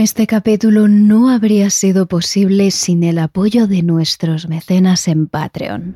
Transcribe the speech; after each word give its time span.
Este 0.00 0.26
capítulo 0.26 0.88
no 0.88 1.28
habría 1.28 1.68
sido 1.68 2.06
posible 2.06 2.70
sin 2.70 3.04
el 3.04 3.18
apoyo 3.18 3.66
de 3.66 3.82
nuestros 3.82 4.48
mecenas 4.48 5.06
en 5.08 5.26
Patreon. 5.26 5.94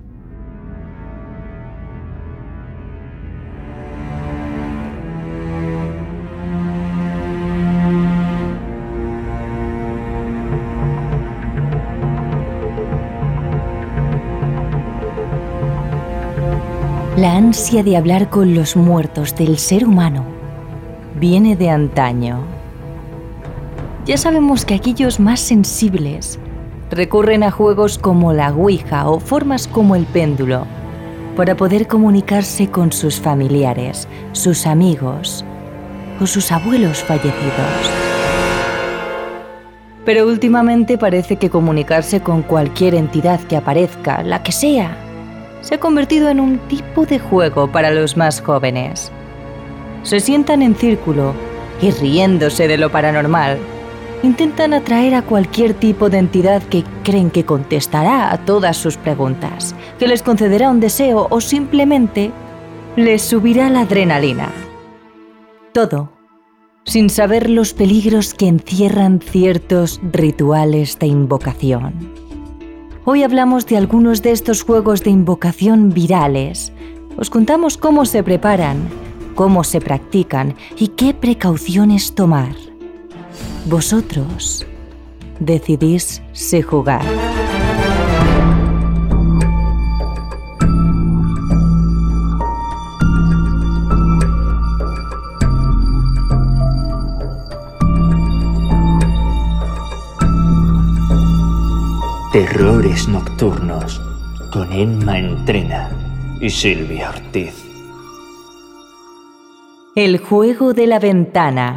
La 17.17 17.39
ansia 17.39 17.83
de 17.83 17.97
hablar 17.97 18.29
con 18.29 18.55
los 18.55 18.77
muertos 18.77 19.35
del 19.35 19.57
ser 19.57 19.87
humano 19.87 20.27
viene 21.19 21.57
de 21.57 21.71
antaño. 21.71 22.54
Ya 24.07 24.19
sabemos 24.19 24.67
que 24.67 24.75
aquellos 24.75 25.19
más 25.19 25.41
sensibles 25.41 26.39
recurren 26.91 27.43
a 27.43 27.51
juegos 27.51 27.97
como 27.97 28.35
la 28.35 28.51
Ouija 28.51 29.09
o 29.09 29.19
formas 29.19 29.67
como 29.67 29.97
el 29.97 30.05
péndulo 30.05 30.67
para 31.39 31.57
poder 31.57 31.87
comunicarse 31.87 32.69
con 32.69 32.93
sus 32.93 33.19
familiares, 33.19 34.07
sus 34.33 34.67
amigos 34.67 35.43
o 36.21 36.27
sus 36.27 36.53
abuelos 36.53 37.03
fallecidos. 37.03 37.91
Pero 40.05 40.27
últimamente 40.27 40.99
parece 40.99 41.37
que 41.37 41.49
comunicarse 41.49 42.21
con 42.21 42.43
cualquier 42.43 42.95
entidad 42.95 43.41
que 43.41 43.57
aparezca, 43.57 44.23
la 44.23 44.43
que 44.43 44.53
sea, 44.53 44.95
se 45.63 45.77
ha 45.77 45.81
convertido 45.81 46.29
en 46.29 46.41
un 46.41 46.59
tipo 46.69 47.07
de 47.07 47.19
juego 47.19 47.73
para 47.73 47.91
los 47.91 48.19
más 48.19 48.43
jóvenes. 48.43 49.11
Se 50.03 50.21
sientan 50.21 50.61
en 50.61 50.75
círculo 50.75 51.33
y 51.81 51.91
riéndose 51.91 52.69
de 52.69 52.77
lo 52.77 52.93
paranormal 52.93 53.59
intentan 54.25 54.75
atraer 54.75 55.15
a 55.15 55.23
cualquier 55.23 55.75
tipo 55.75 56.09
de 56.11 56.19
entidad 56.19 56.63
que 56.63 56.85
creen 57.03 57.31
que 57.31 57.45
contestará 57.45 58.33
a 58.33 58.45
todas 58.45 58.77
sus 58.77 58.97
preguntas, 58.97 59.75
que 59.99 60.09
les 60.09 60.23
concederá 60.23 60.71
un 60.71 60.81
deseo 60.81 61.27
o 61.31 61.41
simplemente 61.41 62.33
les 62.97 63.23
subirá 63.23 63.69
la 63.71 63.83
adrenalina. 63.83 64.51
Todo 65.73 66.15
sin 66.85 67.09
saber 67.09 67.49
los 67.49 67.73
peligros 67.73 68.35
que 68.35 68.47
encierran 68.47 69.21
ciertos 69.21 70.01
rituales 70.13 70.99
de 70.99 71.07
invocación. 71.07 72.13
Hoy 73.07 73.23
hablamos 73.23 73.67
de 73.67 73.77
algunos 73.79 74.23
de 74.23 74.33
estos 74.33 74.63
juegos 74.63 75.03
de 75.03 75.11
invocación 75.11 75.91
virales. 75.91 76.73
Os 77.17 77.31
contamos 77.31 77.79
cómo 77.79 78.05
se 78.05 78.23
preparan, 78.23 78.89
cómo 79.35 79.65
se 79.65 79.81
practican 79.81 80.57
y 80.77 80.89
qué 80.89 81.15
precauciones 81.15 82.15
tomar 82.15 82.55
vosotros 83.67 84.67
decidís 85.41 86.23
si 86.33 86.63
jugar. 86.63 87.05
Terrores 102.33 103.07
Nocturnos 103.09 104.03
con 104.53 104.73
Emma 104.73 105.19
Entrena 105.19 105.91
y 106.41 106.51
Silvia 106.51 107.11
Ortiz. 107.11 107.55
El 109.95 110.19
juego 110.19 110.75
de 110.75 110.89
la 110.89 110.99
ventana. 110.99 111.77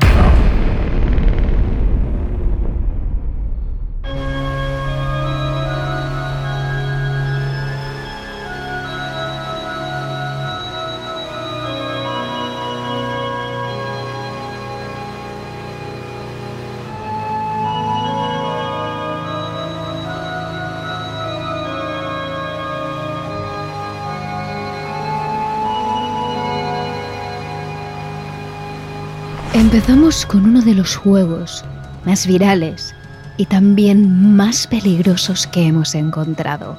Empezamos 29.57 30.23
con 30.27 30.45
uno 30.45 30.61
de 30.61 30.75
los 30.75 30.95
juegos 30.95 31.65
más 32.05 32.27
virales 32.27 32.93
y 33.37 33.47
también 33.47 34.35
más 34.35 34.67
peligrosos 34.67 35.47
que 35.47 35.65
hemos 35.65 35.95
encontrado. 35.95 36.77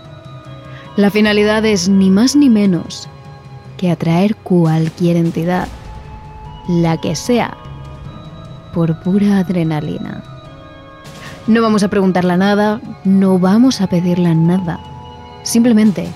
La 0.94 1.11
finalidad 1.11 1.65
es 1.67 1.88
ni 1.88 2.09
más 2.09 2.37
ni 2.37 2.49
menos 2.49 3.09
que 3.78 3.91
atraer 3.91 4.37
cualquier 4.37 5.17
entidad, 5.17 5.67
la 6.69 7.00
que 7.00 7.17
sea, 7.17 7.56
por 8.72 9.00
pura 9.00 9.38
adrenalina. 9.38 10.22
No 11.49 11.61
vamos 11.62 11.83
a 11.83 11.88
preguntarla 11.88 12.37
nada, 12.37 12.81
no 13.03 13.41
vamos 13.41 13.81
a 13.81 13.88
pedirla 13.88 14.34
nada. 14.34 14.78
Simplemente 15.43 16.06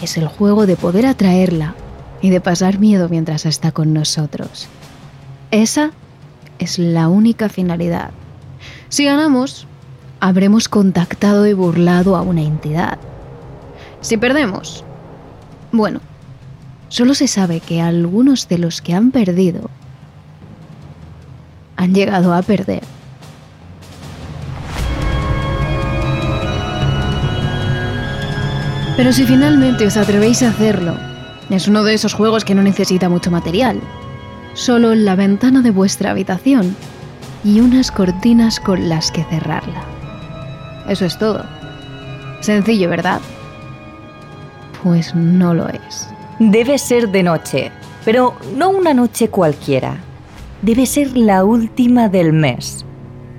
es 0.00 0.16
el 0.16 0.26
juego 0.26 0.64
de 0.64 0.76
poder 0.76 1.04
atraerla 1.04 1.74
y 2.22 2.30
de 2.30 2.40
pasar 2.40 2.78
miedo 2.78 3.10
mientras 3.10 3.44
está 3.44 3.72
con 3.72 3.92
nosotros. 3.92 4.70
Esa 5.52 5.90
es 6.58 6.78
la 6.78 7.08
única 7.08 7.50
finalidad. 7.50 8.10
Si 8.88 9.04
ganamos, 9.04 9.66
habremos 10.18 10.66
contactado 10.66 11.46
y 11.46 11.52
burlado 11.52 12.16
a 12.16 12.22
una 12.22 12.40
entidad. 12.40 12.98
Si 14.00 14.16
perdemos, 14.16 14.82
bueno, 15.70 16.00
solo 16.88 17.12
se 17.12 17.28
sabe 17.28 17.60
que 17.60 17.82
algunos 17.82 18.48
de 18.48 18.56
los 18.56 18.80
que 18.80 18.94
han 18.94 19.10
perdido 19.10 19.68
han 21.76 21.92
llegado 21.92 22.32
a 22.32 22.40
perder. 22.40 22.82
Pero 28.96 29.12
si 29.12 29.26
finalmente 29.26 29.86
os 29.86 29.98
atrevéis 29.98 30.42
a 30.42 30.48
hacerlo, 30.48 30.96
es 31.50 31.68
uno 31.68 31.84
de 31.84 31.92
esos 31.92 32.14
juegos 32.14 32.42
que 32.42 32.54
no 32.54 32.62
necesita 32.62 33.10
mucho 33.10 33.30
material 33.30 33.82
solo 34.54 34.94
la 34.94 35.14
ventana 35.14 35.62
de 35.62 35.70
vuestra 35.70 36.10
habitación 36.10 36.76
y 37.44 37.60
unas 37.60 37.90
cortinas 37.90 38.60
con 38.60 38.88
las 38.88 39.10
que 39.10 39.24
cerrarla. 39.24 39.82
Eso 40.88 41.04
es 41.04 41.18
todo. 41.18 41.44
Sencillo, 42.40 42.88
¿verdad? 42.88 43.20
Pues 44.82 45.14
no 45.14 45.54
lo 45.54 45.68
es. 45.68 46.08
Debe 46.38 46.78
ser 46.78 47.10
de 47.10 47.22
noche, 47.22 47.70
pero 48.04 48.34
no 48.56 48.70
una 48.70 48.94
noche 48.94 49.28
cualquiera. 49.28 49.96
Debe 50.60 50.86
ser 50.86 51.16
la 51.16 51.44
última 51.44 52.08
del 52.08 52.32
mes. 52.32 52.84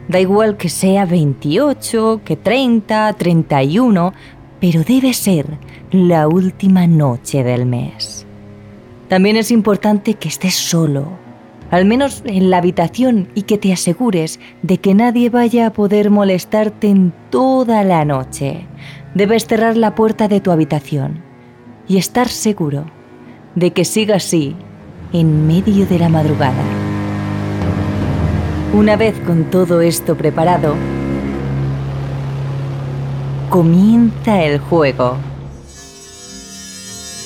Da 0.08 0.20
igual 0.20 0.58
que 0.58 0.70
sea 0.70 1.06
28, 1.06 2.22
que 2.26 2.36
30, 2.36 3.14
31, 3.14 4.14
pero 4.60 4.84
debe 4.84 5.14
ser 5.14 5.58
la 5.92 6.28
última 6.28 6.88
noche 6.88 7.44
del 7.44 7.66
mes. 7.66 8.23
También 9.14 9.38
es 9.38 9.52
importante 9.52 10.16
que 10.16 10.28
estés 10.28 10.56
solo, 10.56 11.06
al 11.70 11.86
menos 11.86 12.24
en 12.26 12.50
la 12.50 12.58
habitación, 12.58 13.28
y 13.36 13.44
que 13.44 13.60
te 13.60 13.72
asegures 13.72 14.40
de 14.64 14.80
que 14.80 14.96
nadie 14.96 15.30
vaya 15.30 15.68
a 15.68 15.72
poder 15.72 16.10
molestarte 16.10 16.88
en 16.88 17.14
toda 17.30 17.84
la 17.84 18.06
noche. 18.06 18.66
Debes 19.14 19.46
cerrar 19.46 19.78
la 19.78 19.94
puerta 19.94 20.28
de 20.28 20.42
tu 20.42 20.50
habitación 20.50 21.22
y 21.88 21.98
estar 21.98 22.28
seguro 22.28 22.86
de 23.54 23.70
que 23.70 23.86
siga 23.86 24.16
así 24.16 24.56
en 25.12 25.46
medio 25.46 25.86
de 25.86 26.00
la 26.00 26.10
madrugada. 26.10 26.64
Una 28.74 28.96
vez 28.96 29.14
con 29.20 29.44
todo 29.52 29.82
esto 29.82 30.18
preparado, 30.18 30.74
comienza 33.52 34.42
el 34.42 34.58
juego. 34.58 35.18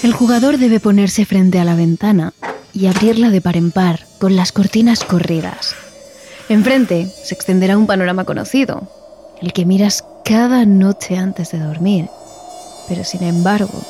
El 0.04 0.14
jugador 0.14 0.58
debe 0.60 0.80
ponerse 0.80 1.26
frente 1.26 1.60
a 1.60 1.66
la 1.66 1.76
ventana 1.76 2.34
y 2.72 2.86
abrirla 2.86 3.30
de 3.30 3.42
par 3.42 3.58
en 3.58 3.72
par 3.72 4.06
con 4.20 4.36
las 4.36 4.52
cortinas 4.52 5.04
corridas. 5.04 5.76
Enfrente 6.50 7.08
se 7.24 7.34
extenderá 7.34 7.78
un 7.78 7.88
panorama 7.88 8.24
conocido, 8.24 8.88
el 9.42 9.54
que 9.54 9.66
miras 9.66 10.06
cada 10.24 10.66
noche 10.66 11.18
antes 11.18 11.52
de 11.52 11.60
dormir, 11.60 12.10
pero 12.88 13.04
sin 13.04 13.24
embargo, 13.24 13.82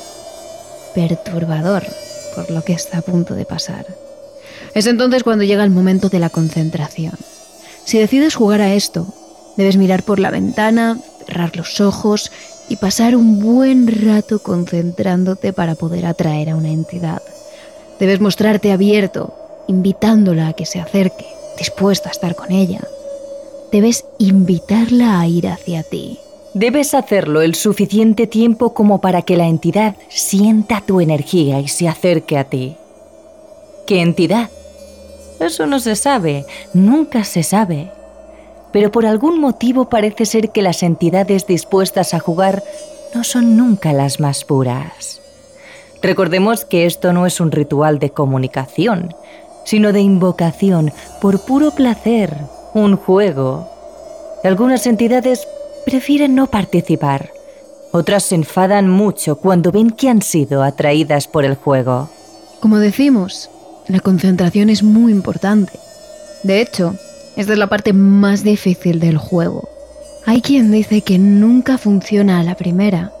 perturbador 0.94 1.84
por 2.34 2.50
lo 2.50 2.64
que 2.64 2.72
está 2.72 2.98
a 2.98 3.02
punto 3.02 3.34
de 3.34 3.44
pasar. 3.44 3.86
Es 4.74 4.86
entonces 4.86 5.22
cuando 5.22 5.44
llega 5.44 5.62
el 5.62 5.70
momento 5.70 6.08
de 6.08 6.20
la 6.20 6.30
concentración. 6.30 7.14
Si 7.84 7.98
decides 7.98 8.34
jugar 8.34 8.62
a 8.62 8.72
esto, 8.74 9.12
debes 9.56 9.76
mirar 9.76 10.02
por 10.02 10.20
la 10.20 10.30
ventana, 10.30 10.98
cerrar 11.26 11.54
los 11.56 11.80
ojos 11.80 12.32
y 12.68 12.76
pasar 12.76 13.16
un 13.16 13.40
buen 13.40 13.86
rato 13.86 14.40
concentrándote 14.40 15.52
para 15.52 15.74
poder 15.74 16.06
atraer 16.06 16.50
a 16.50 16.56
una 16.56 16.70
entidad. 16.70 17.22
Debes 17.98 18.20
mostrarte 18.20 18.72
abierto, 18.72 19.34
invitándola 19.66 20.48
a 20.48 20.52
que 20.52 20.66
se 20.66 20.80
acerque, 20.80 21.26
dispuesta 21.58 22.08
a 22.08 22.12
estar 22.12 22.34
con 22.34 22.52
ella. 22.52 22.80
debes 23.70 24.06
invitarla 24.18 25.20
a 25.20 25.26
ir 25.26 25.46
hacia 25.48 25.82
ti. 25.82 26.18
Debes 26.54 26.94
hacerlo 26.94 27.42
el 27.42 27.54
suficiente 27.54 28.26
tiempo 28.26 28.72
como 28.72 29.00
para 29.00 29.22
que 29.22 29.36
la 29.36 29.46
entidad 29.46 29.94
sienta 30.08 30.82
tu 30.86 31.00
energía 31.00 31.60
y 31.60 31.68
se 31.68 31.86
acerque 31.86 32.38
a 32.38 32.44
ti. 32.44 32.76
¿Qué 33.86 34.00
entidad? 34.00 34.48
Eso 35.38 35.66
no 35.66 35.80
se 35.80 35.96
sabe, 35.96 36.46
nunca 36.72 37.24
se 37.24 37.42
sabe. 37.42 37.92
Pero 38.78 38.92
por 38.92 39.06
algún 39.06 39.40
motivo 39.40 39.88
parece 39.88 40.24
ser 40.24 40.50
que 40.50 40.62
las 40.62 40.84
entidades 40.84 41.48
dispuestas 41.48 42.14
a 42.14 42.20
jugar 42.20 42.62
no 43.12 43.24
son 43.24 43.56
nunca 43.56 43.92
las 43.92 44.20
más 44.20 44.44
puras. 44.44 45.20
Recordemos 46.00 46.64
que 46.64 46.86
esto 46.86 47.12
no 47.12 47.26
es 47.26 47.40
un 47.40 47.50
ritual 47.50 47.98
de 47.98 48.10
comunicación, 48.10 49.16
sino 49.64 49.92
de 49.92 50.00
invocación 50.00 50.92
por 51.20 51.40
puro 51.40 51.72
placer, 51.72 52.36
un 52.72 52.96
juego. 52.96 53.68
Algunas 54.44 54.86
entidades 54.86 55.48
prefieren 55.84 56.36
no 56.36 56.46
participar. 56.46 57.32
Otras 57.90 58.22
se 58.22 58.36
enfadan 58.36 58.88
mucho 58.88 59.40
cuando 59.40 59.72
ven 59.72 59.90
que 59.90 60.08
han 60.08 60.22
sido 60.22 60.62
atraídas 60.62 61.26
por 61.26 61.44
el 61.44 61.56
juego. 61.56 62.10
Como 62.60 62.78
decimos, 62.78 63.50
la 63.88 63.98
concentración 63.98 64.70
es 64.70 64.84
muy 64.84 65.10
importante. 65.10 65.72
De 66.44 66.60
hecho, 66.60 66.94
esta 67.38 67.52
es 67.52 67.58
la 67.58 67.68
parte 67.68 67.92
más 67.92 68.42
difícil 68.42 68.98
del 68.98 69.16
juego. 69.16 69.68
Hay 70.26 70.42
quien 70.42 70.72
dice 70.72 71.02
que 71.02 71.18
nunca 71.18 71.78
funciona 71.78 72.40
a 72.40 72.42
la 72.42 72.56
primera, 72.56 73.12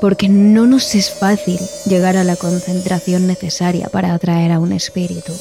porque 0.00 0.28
no 0.28 0.68
nos 0.68 0.94
es 0.94 1.10
fácil 1.10 1.58
llegar 1.84 2.16
a 2.16 2.22
la 2.22 2.36
concentración 2.36 3.26
necesaria 3.26 3.88
para 3.88 4.14
atraer 4.14 4.52
a 4.52 4.60
un 4.60 4.72
espíritu. 4.72 5.32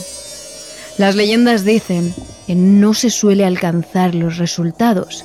Las 0.97 1.15
leyendas 1.15 1.65
dicen 1.65 2.15
que 2.47 2.55
no 2.55 2.95
se 2.95 3.11
suele 3.11 3.45
alcanzar 3.45 4.15
los 4.15 4.37
resultados 4.37 5.23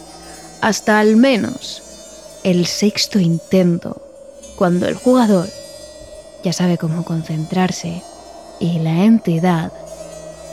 hasta 0.60 1.00
al 1.00 1.16
menos 1.16 1.82
el 2.44 2.66
sexto 2.66 3.18
intento, 3.18 4.02
cuando 4.56 4.86
el 4.86 4.94
jugador 4.94 5.48
ya 6.44 6.52
sabe 6.52 6.76
cómo 6.76 7.06
concentrarse 7.06 8.02
y 8.58 8.78
la 8.80 9.04
entidad 9.04 9.72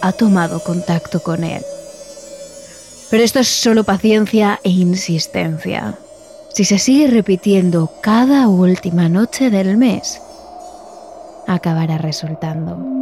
ha 0.01 0.13
tomado 0.13 0.63
contacto 0.63 1.21
con 1.21 1.43
él. 1.43 1.61
Pero 3.09 3.23
esto 3.23 3.39
es 3.39 3.47
solo 3.47 3.83
paciencia 3.83 4.59
e 4.63 4.69
insistencia. 4.69 5.97
Si 6.53 6.65
se 6.65 6.77
sigue 6.77 7.07
repitiendo 7.07 7.91
cada 8.01 8.47
última 8.47 9.07
noche 9.07 9.49
del 9.49 9.77
mes, 9.77 10.21
acabará 11.47 11.97
resultando. 11.97 12.97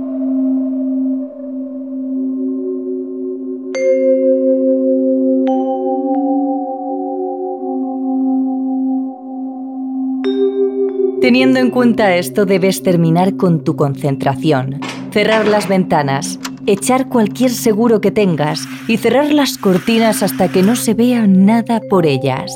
Teniendo 11.22 11.57
en 11.57 11.72
cuenta 11.72 12.16
esto, 12.16 12.46
debes 12.46 12.84
terminar 12.84 13.36
con 13.36 13.63
tu 13.63 13.75
concentración, 13.75 14.80
cerrar 15.12 15.48
las 15.48 15.68
ventanas, 15.68 16.40
echar 16.68 17.10
cualquier 17.10 17.52
seguro 17.52 18.02
que 18.02 18.12
tengas 18.12 18.68
y 18.88 18.98
cerrar 18.98 19.34
las 19.34 19.58
cortinas 19.58 20.24
hasta 20.24 20.50
que 20.50 20.64
no 20.64 20.76
se 20.76 20.94
vea 20.94 21.28
nada 21.28 21.82
por 21.90 22.06
ellas. 22.06 22.52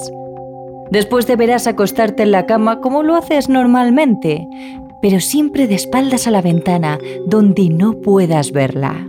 Después 0.91 1.27
deberás 1.27 1.67
acostarte 1.67 2.23
en 2.23 2.31
la 2.31 2.45
cama 2.45 2.81
como 2.81 3.03
lo 3.03 3.15
haces 3.15 3.49
normalmente, 3.49 4.47
pero 5.01 5.19
siempre 5.19 5.67
de 5.67 5.75
espaldas 5.75 6.27
a 6.27 6.31
la 6.31 6.41
ventana 6.41 6.99
donde 7.27 7.69
no 7.69 8.01
puedas 8.01 8.51
verla. 8.51 9.07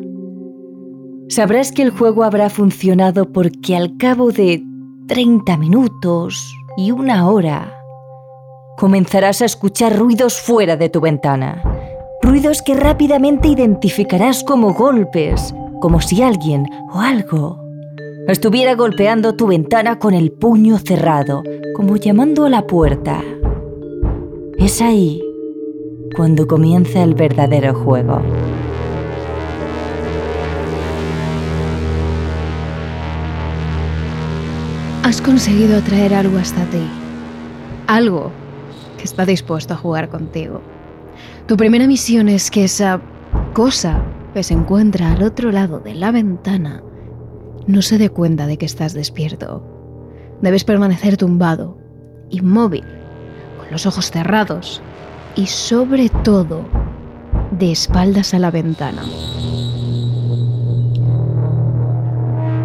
Sabrás 1.29 1.73
que 1.73 1.83
el 1.83 1.91
juego 1.91 2.25
habrá 2.25 2.51
funcionado 2.51 3.33
porque 3.33 3.77
al 3.77 3.97
cabo 3.97 4.33
de 4.33 4.63
30 5.07 5.57
minutos 5.57 6.55
y 6.77 6.91
una 6.91 7.29
hora 7.29 7.77
comenzarás 8.77 9.43
a 9.43 9.45
escuchar 9.45 9.97
ruidos 9.97 10.41
fuera 10.41 10.77
de 10.77 10.89
tu 10.89 11.01
ventana. 11.01 11.63
Ruidos 12.23 12.61
que 12.63 12.75
rápidamente 12.75 13.49
identificarás 13.49 14.45
como 14.45 14.75
golpes, 14.75 15.55
como 15.81 16.01
si 16.01 16.23
alguien 16.23 16.67
o 16.93 17.01
algo 17.01 17.59
estuviera 18.29 18.75
golpeando 18.75 19.35
tu 19.35 19.47
ventana 19.47 19.99
con 19.99 20.15
el 20.15 20.31
puño 20.31 20.79
cerrado, 20.79 21.43
como 21.75 21.97
llamando 21.97 22.45
a 22.45 22.51
la 22.51 22.67
puerta. 22.67 23.23
Es 24.59 24.83
ahí 24.83 25.23
cuando 26.15 26.47
comienza 26.47 27.03
el 27.03 27.15
verdadero 27.15 27.75
juego. 27.75 28.21
Has 35.03 35.23
conseguido 35.23 35.79
atraer 35.79 36.15
algo 36.15 36.39
hasta 36.39 36.65
ti. 36.67 36.87
Algo 37.87 38.31
que 38.99 39.05
está 39.05 39.25
dispuesto 39.25 39.75
a 39.75 39.77
jugar 39.77 40.09
contigo. 40.11 40.61
Tu 41.51 41.57
primera 41.57 41.89
misión 41.89 42.29
es 42.29 42.49
que 42.49 42.63
esa 42.63 43.01
cosa 43.55 44.05
que 44.35 44.45
se 44.45 44.55
encuentra 44.55 45.11
al 45.11 45.25
otro 45.25 45.51
lado 45.51 45.81
de 45.81 45.95
la 45.95 46.13
ventana 46.13 46.81
no 47.67 47.83
se 47.83 47.99
dé 47.99 48.09
cuenta 48.09 48.47
de 48.47 48.57
que 48.57 48.67
estás 48.67 48.95
despierto. 48.95 49.61
Debes 50.43 50.63
permanecer 50.63 51.17
tumbado, 51.17 51.77
inmóvil, 52.29 52.85
con 53.59 53.69
los 53.73 53.85
ojos 53.85 54.13
cerrados 54.13 54.81
y 55.35 55.47
sobre 55.47 56.09
todo 56.09 56.65
de 57.51 57.73
espaldas 57.73 58.33
a 58.33 58.39
la 58.39 58.53
ventana. 58.53 59.03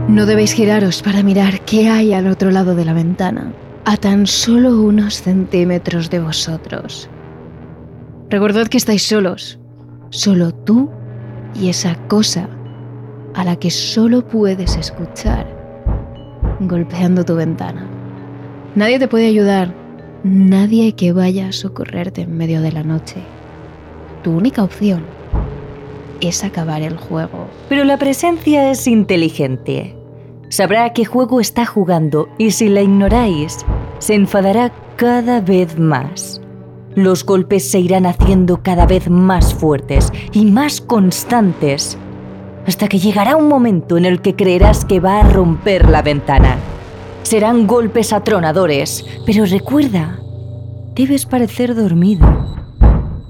No 0.09 0.27
debéis 0.27 0.53
giraros 0.53 1.01
para 1.01 1.23
mirar 1.23 1.61
qué 1.61 1.89
hay 1.89 2.13
al 2.13 2.27
otro 2.27 2.51
lado 2.51 2.75
de 2.75 2.85
la 2.85 2.93
ventana 2.93 3.51
a 3.83 3.97
tan 3.97 4.27
solo 4.27 4.79
unos 4.79 5.23
centímetros 5.23 6.11
de 6.11 6.19
vosotros. 6.19 7.09
Recordad 8.29 8.67
que 8.67 8.77
estáis 8.77 9.03
solos, 9.03 9.59
solo 10.09 10.51
tú 10.51 10.89
y 11.53 11.69
esa 11.69 11.95
cosa 12.07 12.49
a 13.35 13.43
la 13.43 13.55
que 13.57 13.69
solo 13.69 14.27
puedes 14.27 14.75
escuchar 14.77 15.45
golpeando 16.59 17.23
tu 17.23 17.35
ventana. 17.35 17.87
Nadie 18.75 18.99
te 18.99 19.07
puede 19.07 19.27
ayudar, 19.27 19.73
nadie 20.23 20.93
que 20.93 21.13
vaya 21.13 21.49
a 21.49 21.51
socorrerte 21.51 22.21
en 22.21 22.35
medio 22.35 22.61
de 22.61 22.71
la 22.71 22.83
noche. 22.83 23.17
Tu 24.23 24.31
única 24.31 24.63
opción 24.63 25.05
es 26.21 26.43
acabar 26.43 26.81
el 26.81 26.97
juego. 26.97 27.47
Pero 27.69 27.83
la 27.83 27.97
presencia 27.97 28.71
es 28.71 28.87
inteligente. 28.87 29.95
Sabrá 30.49 30.93
qué 30.93 31.05
juego 31.05 31.39
está 31.39 31.65
jugando 31.65 32.27
y 32.37 32.51
si 32.51 32.69
la 32.69 32.81
ignoráis, 32.81 33.65
se 33.99 34.15
enfadará 34.15 34.71
cada 34.95 35.41
vez 35.41 35.77
más. 35.77 36.41
Los 36.95 37.25
golpes 37.25 37.69
se 37.69 37.79
irán 37.79 38.05
haciendo 38.05 38.63
cada 38.63 38.85
vez 38.85 39.09
más 39.09 39.53
fuertes 39.53 40.13
y 40.31 40.45
más 40.45 40.79
constantes, 40.79 41.97
hasta 42.65 42.87
que 42.87 42.99
llegará 42.99 43.35
un 43.35 43.49
momento 43.49 43.97
en 43.97 44.05
el 44.05 44.21
que 44.21 44.35
creerás 44.35 44.85
que 44.85 45.01
va 45.01 45.19
a 45.19 45.29
romper 45.29 45.89
la 45.89 46.01
ventana. 46.01 46.55
Serán 47.23 47.67
golpes 47.67 48.13
atronadores, 48.13 49.05
pero 49.25 49.45
recuerda, 49.45 50.19
debes 50.95 51.25
parecer 51.25 51.75
dormido. 51.75 52.25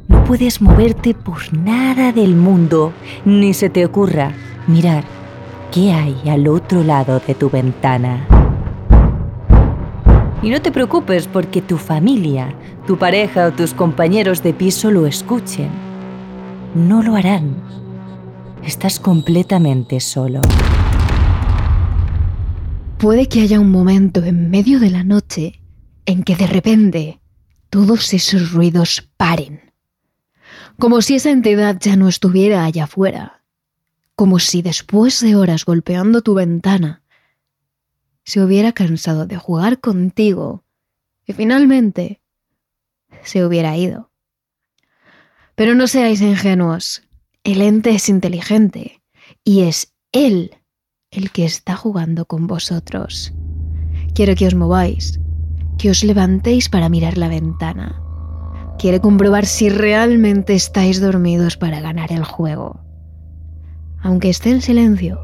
No 0.08 0.24
puedes 0.26 0.62
moverte 0.62 1.16
por 1.16 1.52
nada 1.52 2.12
del 2.12 2.36
mundo, 2.36 2.94
ni 3.26 3.56
se 3.56 3.72
te 3.72 3.84
ocurra 3.84 4.32
mirar 4.68 5.04
qué 5.72 5.92
hay 5.92 6.16
al 6.30 6.48
otro 6.48 6.84
lado 6.84 7.20
de 7.26 7.34
tu 7.34 7.50
ventana. 7.50 8.28
Y 10.44 10.52
no 10.52 10.62
te 10.62 10.72
preocupes 10.72 11.28
porque 11.28 11.64
tu 11.64 11.78
familia, 11.78 12.54
tu 12.88 12.98
pareja 12.98 13.48
o 13.48 13.52
tus 13.52 13.74
compañeros 13.74 14.44
de 14.44 14.54
piso 14.54 14.92
lo 14.92 15.08
escuchen. 15.08 15.70
No 16.76 17.02
lo 17.02 17.16
harán. 17.16 17.56
Estás 18.64 19.00
completamente 19.00 20.00
solo. 20.00 20.42
Puede 23.00 23.28
que 23.28 23.42
haya 23.42 23.60
un 23.60 23.72
momento 23.72 24.24
en 24.24 24.50
medio 24.50 24.80
de 24.80 24.90
la 24.90 25.04
noche 25.04 25.62
en 26.06 26.24
que 26.24 26.36
de 26.36 26.48
repente 26.48 27.22
todos 27.70 28.14
esos 28.14 28.52
ruidos 28.52 29.10
paren. 29.18 29.74
Como 30.78 31.02
si 31.02 31.16
esa 31.16 31.32
entidad 31.32 31.78
ya 31.80 31.96
no 31.96 32.08
estuviera 32.08 32.66
allá 32.66 32.86
afuera. 32.86 33.44
Como 34.16 34.40
si 34.40 34.62
después 34.62 35.20
de 35.22 35.36
horas 35.36 35.66
golpeando 35.66 36.22
tu 36.22 36.36
ventana, 36.36 37.04
se 38.24 38.42
hubiera 38.42 38.72
cansado 38.72 39.26
de 39.26 39.38
jugar 39.38 39.80
contigo 39.80 40.64
y 41.26 41.34
finalmente 41.34 42.22
se 43.26 43.46
hubiera 43.46 43.76
ido. 43.78 44.12
Pero 45.56 45.76
no 45.76 45.88
seáis 45.88 46.22
ingenuos, 46.22 47.04
el 47.44 47.62
ente 47.62 47.92
es 47.92 48.10
inteligente 48.10 49.02
y 49.44 49.62
es 49.62 49.94
él 50.12 50.52
el 51.12 51.32
que 51.32 51.46
está 51.46 51.76
jugando 51.76 52.26
con 52.26 52.48
vosotros. 52.48 53.34
Quiero 54.14 54.36
que 54.36 54.48
os 54.48 54.56
mováis, 54.56 55.20
que 55.78 55.90
os 55.90 56.04
levantéis 56.04 56.70
para 56.70 56.90
mirar 56.90 57.18
la 57.18 57.28
ventana. 57.28 58.02
Quiere 58.80 59.00
comprobar 59.00 59.46
si 59.46 59.70
realmente 59.70 60.54
estáis 60.54 61.00
dormidos 61.00 61.58
para 61.58 61.80
ganar 61.80 62.12
el 62.12 62.24
juego. 62.24 62.82
Aunque 64.02 64.30
esté 64.30 64.52
en 64.52 64.62
silencio, 64.62 65.20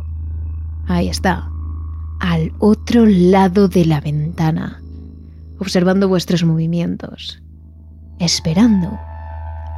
ahí 0.88 1.10
está 1.10 1.52
al 2.22 2.54
otro 2.60 3.06
lado 3.06 3.68
de 3.68 3.84
la 3.84 4.00
ventana, 4.00 4.82
observando 5.58 6.08
vuestros 6.08 6.44
movimientos, 6.44 7.42
esperando 8.26 9.00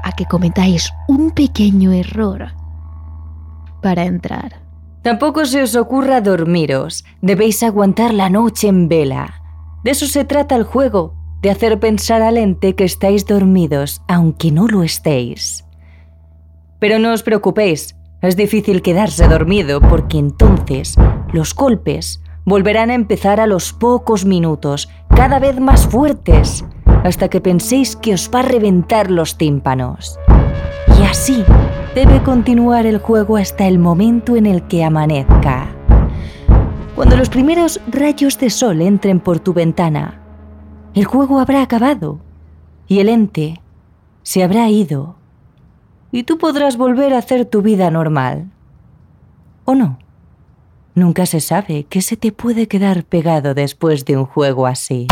a 0.03 0.11
que 0.15 0.25
cometáis 0.25 0.91
un 1.07 1.31
pequeño 1.31 1.91
error 1.91 2.51
para 3.81 4.05
entrar. 4.05 4.61
Tampoco 5.01 5.45
se 5.45 5.61
os 5.61 5.75
ocurra 5.75 6.21
dormiros, 6.21 7.03
debéis 7.21 7.61
aguantar 7.63 8.13
la 8.13 8.29
noche 8.29 8.67
en 8.67 8.87
vela. 8.87 9.41
De 9.83 9.91
eso 9.91 10.07
se 10.07 10.23
trata 10.23 10.55
el 10.55 10.63
juego, 10.63 11.13
de 11.41 11.51
hacer 11.51 11.79
pensar 11.79 12.21
al 12.21 12.37
ente 12.37 12.73
que 12.73 12.85
estáis 12.85 13.25
dormidos, 13.25 14.01
aunque 14.07 14.51
no 14.51 14.67
lo 14.67 14.81
estéis. 14.81 15.65
Pero 16.79 16.99
no 16.99 17.11
os 17.11 17.23
preocupéis, 17.23 17.97
es 18.21 18.37
difícil 18.37 18.81
quedarse 18.81 19.27
dormido 19.27 19.81
porque 19.81 20.17
entonces 20.17 20.95
los 21.33 21.53
golpes 21.53 22.21
volverán 22.45 22.89
a 22.89 22.93
empezar 22.93 23.41
a 23.41 23.47
los 23.47 23.73
pocos 23.73 24.23
minutos, 24.23 24.89
cada 25.13 25.39
vez 25.39 25.59
más 25.59 25.85
fuertes, 25.87 26.63
hasta 27.03 27.29
que 27.29 27.41
penséis 27.41 27.95
que 27.95 28.13
os 28.13 28.29
va 28.33 28.39
a 28.39 28.43
reventar 28.43 29.11
los 29.11 29.37
tímpanos. 29.37 30.17
Y 30.99 31.03
así 31.03 31.43
debe 31.95 32.23
continuar 32.23 32.85
el 32.85 32.97
juego 32.97 33.37
hasta 33.37 33.67
el 33.67 33.77
momento 33.77 34.35
en 34.35 34.45
el 34.45 34.63
que 34.63 34.83
amanezca. 34.83 35.67
Cuando 36.95 37.17
los 37.17 37.29
primeros 37.29 37.81
rayos 37.87 38.39
de 38.39 38.49
sol 38.49 38.81
entren 38.81 39.19
por 39.19 39.39
tu 39.39 39.53
ventana, 39.53 40.21
el 40.93 41.05
juego 41.05 41.39
habrá 41.39 41.61
acabado 41.61 42.19
y 42.87 42.99
el 42.99 43.09
ente 43.09 43.61
se 44.21 44.43
habrá 44.43 44.69
ido 44.69 45.15
y 46.11 46.23
tú 46.23 46.37
podrás 46.37 46.77
volver 46.77 47.13
a 47.13 47.17
hacer 47.17 47.45
tu 47.45 47.61
vida 47.61 47.89
normal. 47.89 48.51
¿O 49.65 49.73
no? 49.73 49.97
Nunca 50.95 51.25
se 51.25 51.39
sabe 51.39 51.85
qué 51.89 52.01
se 52.01 52.17
te 52.17 52.31
puede 52.31 52.67
quedar 52.67 53.03
pegado 53.03 53.55
después 53.55 54.05
de 54.05 54.17
un 54.17 54.25
juego 54.25 54.67
así. 54.67 55.07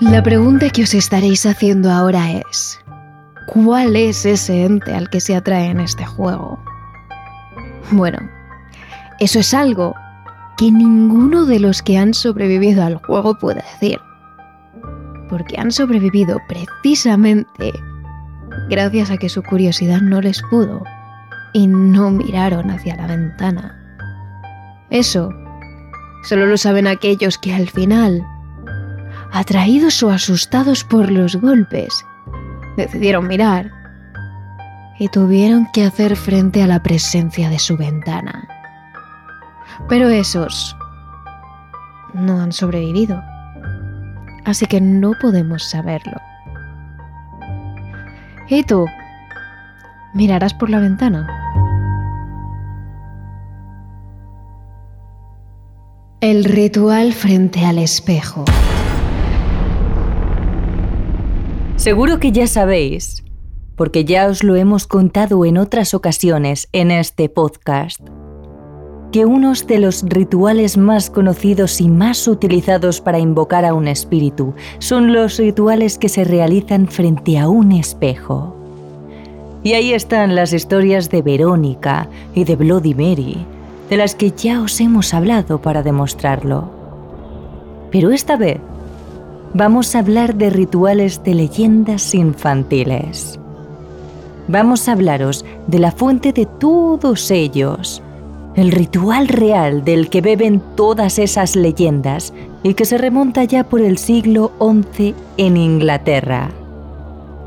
La 0.00 0.22
pregunta 0.22 0.70
que 0.70 0.82
os 0.82 0.94
estaréis 0.94 1.46
haciendo 1.46 1.90
ahora 1.90 2.32
es, 2.32 2.78
¿cuál 3.46 3.96
es 3.96 4.24
ese 4.26 4.64
ente 4.64 4.94
al 4.94 5.08
que 5.10 5.20
se 5.20 5.36
atrae 5.36 5.66
en 5.66 5.80
este 5.80 6.04
juego? 6.04 6.58
Bueno, 7.90 8.18
eso 9.18 9.38
es 9.38 9.54
algo 9.54 9.94
que 10.56 10.70
ninguno 10.70 11.46
de 11.46 11.58
los 11.60 11.82
que 11.82 11.98
han 11.98 12.14
sobrevivido 12.14 12.84
al 12.84 12.96
juego 12.96 13.38
puede 13.38 13.62
decir. 13.72 13.98
Porque 15.28 15.58
han 15.58 15.70
sobrevivido 15.70 16.38
precisamente 16.48 17.72
gracias 18.68 19.10
a 19.10 19.16
que 19.16 19.28
su 19.28 19.42
curiosidad 19.42 20.00
no 20.00 20.20
les 20.20 20.42
pudo 20.42 20.82
y 21.52 21.66
no 21.66 22.10
miraron 22.10 22.70
hacia 22.70 22.96
la 22.96 23.06
ventana. 23.06 23.76
Eso 24.90 25.30
solo 26.22 26.46
lo 26.46 26.56
saben 26.56 26.86
aquellos 26.86 27.38
que 27.38 27.54
al 27.54 27.68
final, 27.68 28.26
atraídos 29.32 30.02
o 30.02 30.10
asustados 30.10 30.84
por 30.84 31.10
los 31.10 31.36
golpes, 31.36 32.04
decidieron 32.76 33.26
mirar 33.26 33.70
y 34.98 35.08
tuvieron 35.08 35.66
que 35.72 35.84
hacer 35.84 36.16
frente 36.16 36.62
a 36.62 36.66
la 36.66 36.82
presencia 36.82 37.48
de 37.48 37.58
su 37.58 37.76
ventana. 37.76 38.46
Pero 39.88 40.08
esos 40.08 40.76
no 42.12 42.40
han 42.40 42.52
sobrevivido, 42.52 43.22
así 44.44 44.66
que 44.66 44.80
no 44.80 45.12
podemos 45.20 45.64
saberlo. 45.64 46.20
¿Y 48.48 48.62
tú? 48.64 48.86
¿Mirarás 50.12 50.52
por 50.52 50.70
la 50.70 50.80
ventana? 50.80 51.26
El 56.20 56.44
ritual 56.44 57.14
frente 57.14 57.64
al 57.64 57.78
espejo. 57.78 58.44
Seguro 61.76 62.20
que 62.20 62.30
ya 62.30 62.46
sabéis, 62.46 63.24
porque 63.74 64.04
ya 64.04 64.26
os 64.26 64.44
lo 64.44 64.54
hemos 64.54 64.86
contado 64.86 65.46
en 65.46 65.56
otras 65.56 65.94
ocasiones 65.94 66.68
en 66.72 66.90
este 66.90 67.30
podcast, 67.30 68.02
que 69.12 69.24
unos 69.24 69.66
de 69.66 69.78
los 69.78 70.02
rituales 70.02 70.76
más 70.76 71.08
conocidos 71.08 71.80
y 71.80 71.88
más 71.88 72.28
utilizados 72.28 73.00
para 73.00 73.18
invocar 73.18 73.64
a 73.64 73.72
un 73.72 73.88
espíritu 73.88 74.52
son 74.78 75.14
los 75.14 75.38
rituales 75.38 75.96
que 75.96 76.10
se 76.10 76.24
realizan 76.24 76.86
frente 76.86 77.38
a 77.38 77.48
un 77.48 77.72
espejo. 77.72 78.54
Y 79.62 79.72
ahí 79.72 79.94
están 79.94 80.34
las 80.34 80.52
historias 80.52 81.08
de 81.08 81.22
Verónica 81.22 82.10
y 82.34 82.44
de 82.44 82.56
Bloody 82.56 82.92
Mary, 82.92 83.46
de 83.90 83.96
las 83.96 84.14
que 84.14 84.30
ya 84.30 84.62
os 84.62 84.80
hemos 84.80 85.12
hablado 85.12 85.60
para 85.60 85.82
demostrarlo. 85.82 86.70
Pero 87.90 88.12
esta 88.12 88.36
vez 88.36 88.60
vamos 89.52 89.94
a 89.94 89.98
hablar 89.98 90.36
de 90.36 90.48
rituales 90.48 91.24
de 91.24 91.34
leyendas 91.34 92.14
infantiles. 92.14 93.38
Vamos 94.46 94.88
a 94.88 94.92
hablaros 94.92 95.44
de 95.66 95.80
la 95.80 95.90
fuente 95.90 96.32
de 96.32 96.46
todos 96.46 97.32
ellos, 97.32 98.00
el 98.54 98.70
ritual 98.70 99.26
real 99.26 99.84
del 99.84 100.08
que 100.08 100.20
beben 100.20 100.62
todas 100.76 101.18
esas 101.18 101.56
leyendas 101.56 102.32
y 102.62 102.74
que 102.74 102.84
se 102.84 102.96
remonta 102.96 103.42
ya 103.42 103.64
por 103.64 103.80
el 103.80 103.98
siglo 103.98 104.52
XI 104.60 105.14
en 105.36 105.56
Inglaterra. 105.56 106.50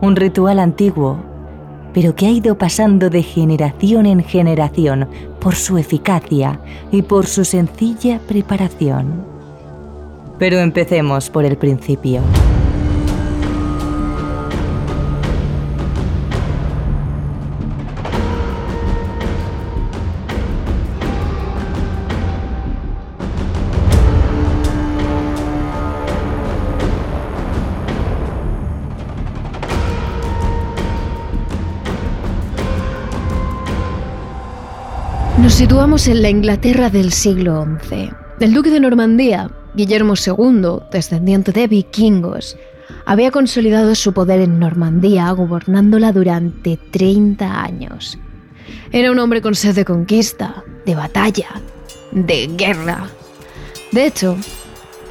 Un 0.01 0.17
ritual 0.17 0.59
antiguo 0.59 1.32
pero 1.93 2.15
que 2.15 2.25
ha 2.25 2.31
ido 2.31 2.57
pasando 2.57 3.09
de 3.09 3.23
generación 3.23 4.05
en 4.05 4.23
generación 4.23 5.07
por 5.39 5.55
su 5.55 5.77
eficacia 5.77 6.59
y 6.91 7.01
por 7.01 7.27
su 7.27 7.45
sencilla 7.45 8.19
preparación. 8.27 9.25
Pero 10.39 10.59
empecemos 10.59 11.29
por 11.29 11.45
el 11.45 11.57
principio. 11.57 12.21
Nos 35.53 35.59
situamos 35.59 36.07
en 36.07 36.23
la 36.23 36.31
Inglaterra 36.31 36.89
del 36.89 37.13
siglo 37.13 37.63
XI. 37.83 38.09
El 38.39 38.55
duque 38.55 38.71
de 38.71 38.79
Normandía, 38.79 39.51
Guillermo 39.75 40.15
II, 40.15 40.79
descendiente 40.91 41.51
de 41.51 41.67
vikingos, 41.67 42.57
había 43.05 43.29
consolidado 43.29 43.93
su 43.93 44.13
poder 44.13 44.41
en 44.41 44.57
Normandía, 44.57 45.29
gobernándola 45.29 46.11
durante 46.11 46.77
30 46.77 47.61
años. 47.61 48.17
Era 48.91 49.11
un 49.11 49.19
hombre 49.19 49.43
con 49.43 49.53
sed 49.53 49.75
de 49.75 49.85
conquista, 49.85 50.63
de 50.87 50.95
batalla, 50.95 51.61
de 52.11 52.47
guerra. 52.47 53.11
De 53.91 54.07
hecho, 54.07 54.35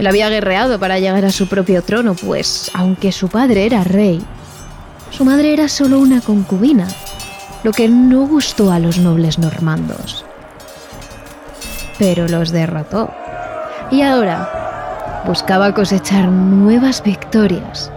él 0.01 0.09
había 0.09 0.29
guerreado 0.29 0.81
para 0.81 0.99
llegar 0.99 1.25
a 1.25 1.31
su 1.31 1.47
propio 1.47 1.83
trono, 1.83 2.17
pues 2.17 2.69
aunque 2.75 3.13
su 3.13 3.29
padre 3.29 3.65
era 3.65 3.85
rey, 3.85 4.21
su 5.13 5.25
madre 5.25 5.53
era 5.53 5.69
solo 5.69 6.01
una 6.01 6.21
concubina 6.21 6.89
lo 7.63 7.71
que 7.71 7.89
no 7.89 8.27
gustó 8.27 8.73
a 8.73 8.81
los 8.81 8.99
nobles 8.99 9.39
normandos. 9.39 10.25
Pero 11.99 12.29
los 12.29 12.51
derrotó. 12.51 13.11
Y 13.91 14.03
ahora 14.03 15.23
buscaba 15.27 15.73
cosechar 15.75 16.29
nuevas 16.29 17.03
victorias. 17.03 17.91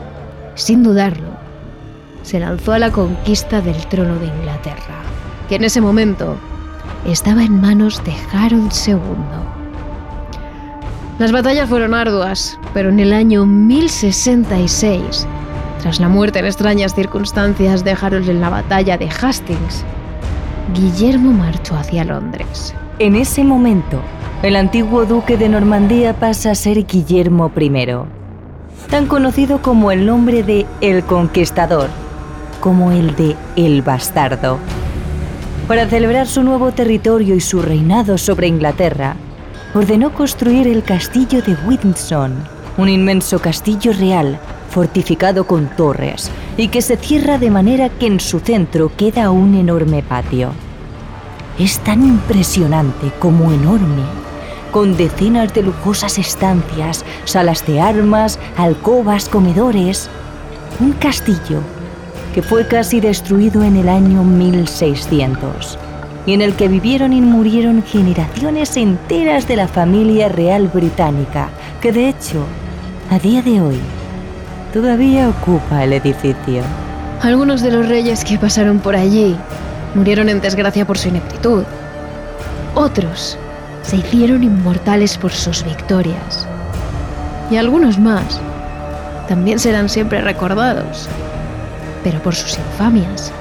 Sin 0.55 0.83
dudarlo, 0.83 1.29
se 2.23 2.39
lanzó 2.39 2.73
a 2.73 2.79
la 2.79 2.91
conquista 2.91 3.61
del 3.61 3.85
trono 3.87 4.15
de 4.15 4.27
Inglaterra, 4.27 5.01
que 5.49 5.55
en 5.55 5.63
ese 5.63 5.81
momento 5.81 6.35
estaba 7.05 7.43
en 7.43 7.59
manos 7.59 8.03
de 8.03 8.13
Harold 8.33 8.71
II. 8.87 8.97
Las 11.19 11.31
batallas 11.31 11.69
fueron 11.69 11.93
arduas, 11.93 12.59
pero 12.73 12.89
en 12.89 12.99
el 12.99 13.13
año 13.13 13.45
1066 13.45 15.27
tras 15.85 15.99
la 15.99 16.09
muerte 16.09 16.39
en 16.39 16.45
extrañas 16.45 16.95
circunstancias 16.95 17.83
de 17.83 17.91
Harold 17.91 18.27
en 18.27 18.41
la 18.41 18.49
batalla 18.49 18.97
de 18.97 19.07
Hastings, 19.07 19.83
Guillermo 20.73 21.31
marchó 21.31 21.75
hacia 21.75 22.03
Londres. 22.03 22.73
En 22.97 23.17
ese 23.17 23.43
momento, 23.43 23.99
el 24.41 24.55
antiguo 24.55 25.05
duque 25.05 25.35
de 25.35 25.49
Normandía 25.49 26.13
pasa 26.17 26.51
a 26.51 26.55
ser 26.55 26.85
Guillermo 26.85 27.51
I, 27.59 27.69
tan 28.89 29.07
conocido 29.07 29.61
como 29.61 29.91
el 29.91 30.05
nombre 30.05 30.43
de 30.43 30.65
El 30.79 31.03
Conquistador, 31.03 31.89
como 32.61 32.93
el 32.93 33.13
de 33.17 33.35
El 33.57 33.81
Bastardo. 33.81 34.59
Para 35.67 35.89
celebrar 35.89 36.25
su 36.25 36.41
nuevo 36.41 36.71
territorio 36.71 37.35
y 37.35 37.41
su 37.41 37.61
reinado 37.61 38.17
sobre 38.17 38.47
Inglaterra, 38.47 39.17
ordenó 39.73 40.13
construir 40.13 40.65
el 40.65 40.81
castillo 40.81 41.41
de 41.41 41.57
Windsor, 41.67 42.31
un 42.77 42.87
inmenso 42.87 43.39
castillo 43.39 43.91
real 43.91 44.39
fortificado 44.69 45.45
con 45.45 45.67
torres 45.75 46.31
y 46.55 46.69
que 46.69 46.81
se 46.81 46.95
cierra 46.95 47.37
de 47.39 47.51
manera 47.51 47.89
que 47.89 48.07
en 48.07 48.21
su 48.21 48.39
centro 48.39 48.89
queda 48.95 49.31
un 49.31 49.55
enorme 49.55 50.01
patio. 50.01 50.53
Es 51.59 51.79
tan 51.79 52.05
impresionante 52.05 53.11
como 53.19 53.51
enorme, 53.51 54.03
con 54.71 54.97
decenas 54.97 55.53
de 55.53 55.63
lujosas 55.63 56.17
estancias, 56.17 57.05
salas 57.23 57.65
de 57.65 57.79
armas, 57.79 58.39
alcobas, 58.57 59.29
comedores. 59.29 60.09
Un 60.79 60.91
castillo 60.93 61.61
que 62.33 62.41
fue 62.41 62.67
casi 62.67 62.99
destruido 62.99 63.63
en 63.63 63.77
el 63.77 63.87
año 63.87 64.23
1600 64.23 65.79
y 66.25 66.33
en 66.33 66.41
el 66.41 66.55
que 66.55 66.67
vivieron 66.67 67.13
y 67.13 67.21
murieron 67.21 67.83
generaciones 67.83 68.75
enteras 68.75 69.47
de 69.47 69.55
la 69.55 69.67
familia 69.67 70.27
real 70.27 70.67
británica, 70.67 71.49
que 71.81 71.93
de 71.93 72.09
hecho, 72.09 72.43
a 73.09 73.19
día 73.19 73.41
de 73.41 73.61
hoy, 73.61 73.79
todavía 74.73 75.29
ocupa 75.29 75.83
el 75.83 75.93
edificio. 75.93 76.63
Algunos 77.21 77.61
de 77.61 77.71
los 77.71 77.87
reyes 77.87 78.25
que 78.25 78.37
pasaron 78.37 78.79
por 78.79 78.95
allí 78.95 79.37
murieron 79.95 80.29
en 80.29 80.41
desgracia 80.41 80.85
por 80.85 80.97
su 80.97 81.07
ineptitud. 81.07 81.63
Otros 82.75 83.37
se 83.81 83.97
hicieron 83.97 84.43
inmortales 84.43 85.17
por 85.17 85.31
sus 85.31 85.63
victorias. 85.63 86.47
Y 87.49 87.57
algunos 87.57 87.97
más 87.97 88.39
también 89.27 89.57
serán 89.57 89.89
siempre 89.89 90.21
recordados, 90.21 91.07
pero 92.03 92.21
por 92.21 92.35
sus 92.35 92.57
infamias 92.57 93.31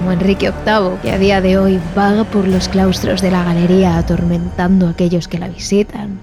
como 0.00 0.12
Enrique 0.12 0.50
VIII, 0.64 0.98
que 1.02 1.10
a 1.10 1.18
día 1.18 1.42
de 1.42 1.58
hoy 1.58 1.78
vaga 1.94 2.24
por 2.24 2.48
los 2.48 2.70
claustros 2.70 3.20
de 3.20 3.30
la 3.30 3.44
galería 3.44 3.98
atormentando 3.98 4.86
a 4.86 4.90
aquellos 4.90 5.28
que 5.28 5.38
la 5.38 5.48
visitan, 5.48 6.18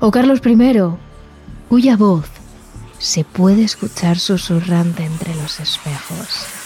o 0.00 0.10
Carlos 0.10 0.40
I, 0.44 0.78
cuya 1.70 1.96
voz 1.96 2.26
se 2.98 3.24
puede 3.24 3.64
escuchar 3.64 4.18
susurrante 4.18 5.04
entre 5.04 5.34
los 5.36 5.60
espejos. 5.60 6.59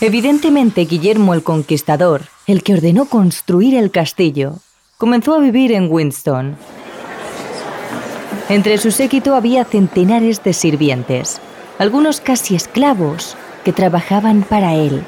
Evidentemente, 0.00 0.84
Guillermo 0.84 1.32
el 1.32 1.42
Conquistador, 1.42 2.22
el 2.46 2.62
que 2.62 2.74
ordenó 2.74 3.06
construir 3.06 3.74
el 3.74 3.90
castillo, 3.90 4.56
comenzó 4.98 5.34
a 5.34 5.38
vivir 5.38 5.72
en 5.72 5.90
Winston. 5.90 6.56
Entre 8.50 8.76
su 8.76 8.90
séquito 8.90 9.34
había 9.34 9.64
centenares 9.64 10.44
de 10.44 10.52
sirvientes, 10.52 11.40
algunos 11.78 12.20
casi 12.20 12.54
esclavos, 12.54 13.36
que 13.64 13.72
trabajaban 13.72 14.42
para 14.42 14.74
él. 14.74 15.02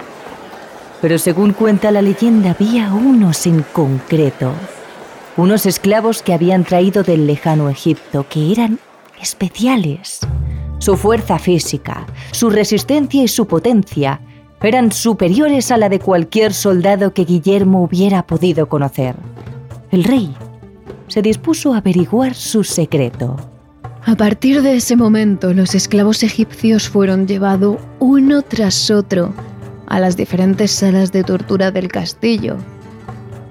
Pero 1.03 1.19
según 1.19 1.53
cuenta 1.53 1.91
la 1.91 2.03
leyenda, 2.03 2.57
había 2.59 2.93
unos 2.93 3.47
en 3.47 3.63
concreto, 3.63 4.53
unos 5.37 5.67
esclavos 5.67 6.23
que 6.23 6.33
habían 6.33 6.65
traído 6.65 7.03
del 7.03 7.27
lejano 7.27 7.69
Egipto, 7.69 8.27
que 8.29 8.51
eran 8.51 8.81
especiales. 9.21 10.21
Su 10.79 10.97
fuerza 10.97 11.39
física, 11.39 12.07
su 12.33 12.51
resistencia 12.51 13.23
y 13.23 13.29
su 13.29 13.47
potencia 13.47 14.21
eran 14.63 14.93
superiores 14.93 15.71
a 15.71 15.77
la 15.77 15.89
de 15.89 16.01
cualquier 16.01 16.53
soldado 16.53 17.13
que 17.13 17.25
Guillermo 17.25 17.83
hubiera 17.83 18.27
podido 18.27 18.69
conocer. 18.69 19.15
El 19.91 20.05
rey 20.05 20.35
se 21.07 21.23
dispuso 21.23 21.75
a 21.75 21.79
averiguar 21.79 22.35
su 22.35 22.65
secreto. 22.65 23.37
A 24.05 24.17
partir 24.17 24.63
de 24.63 24.77
ese 24.77 24.97
momento, 24.97 25.53
los 25.53 25.75
esclavos 25.75 26.23
egipcios 26.23 26.89
fueron 26.89 27.27
llevados 27.27 27.79
uno 27.99 28.43
tras 28.43 28.91
otro 28.91 29.33
a 29.87 30.01
las 30.01 30.17
diferentes 30.17 30.71
salas 30.71 31.13
de 31.13 31.25
tortura 31.25 31.71
del 31.71 31.89
castillo 31.89 32.57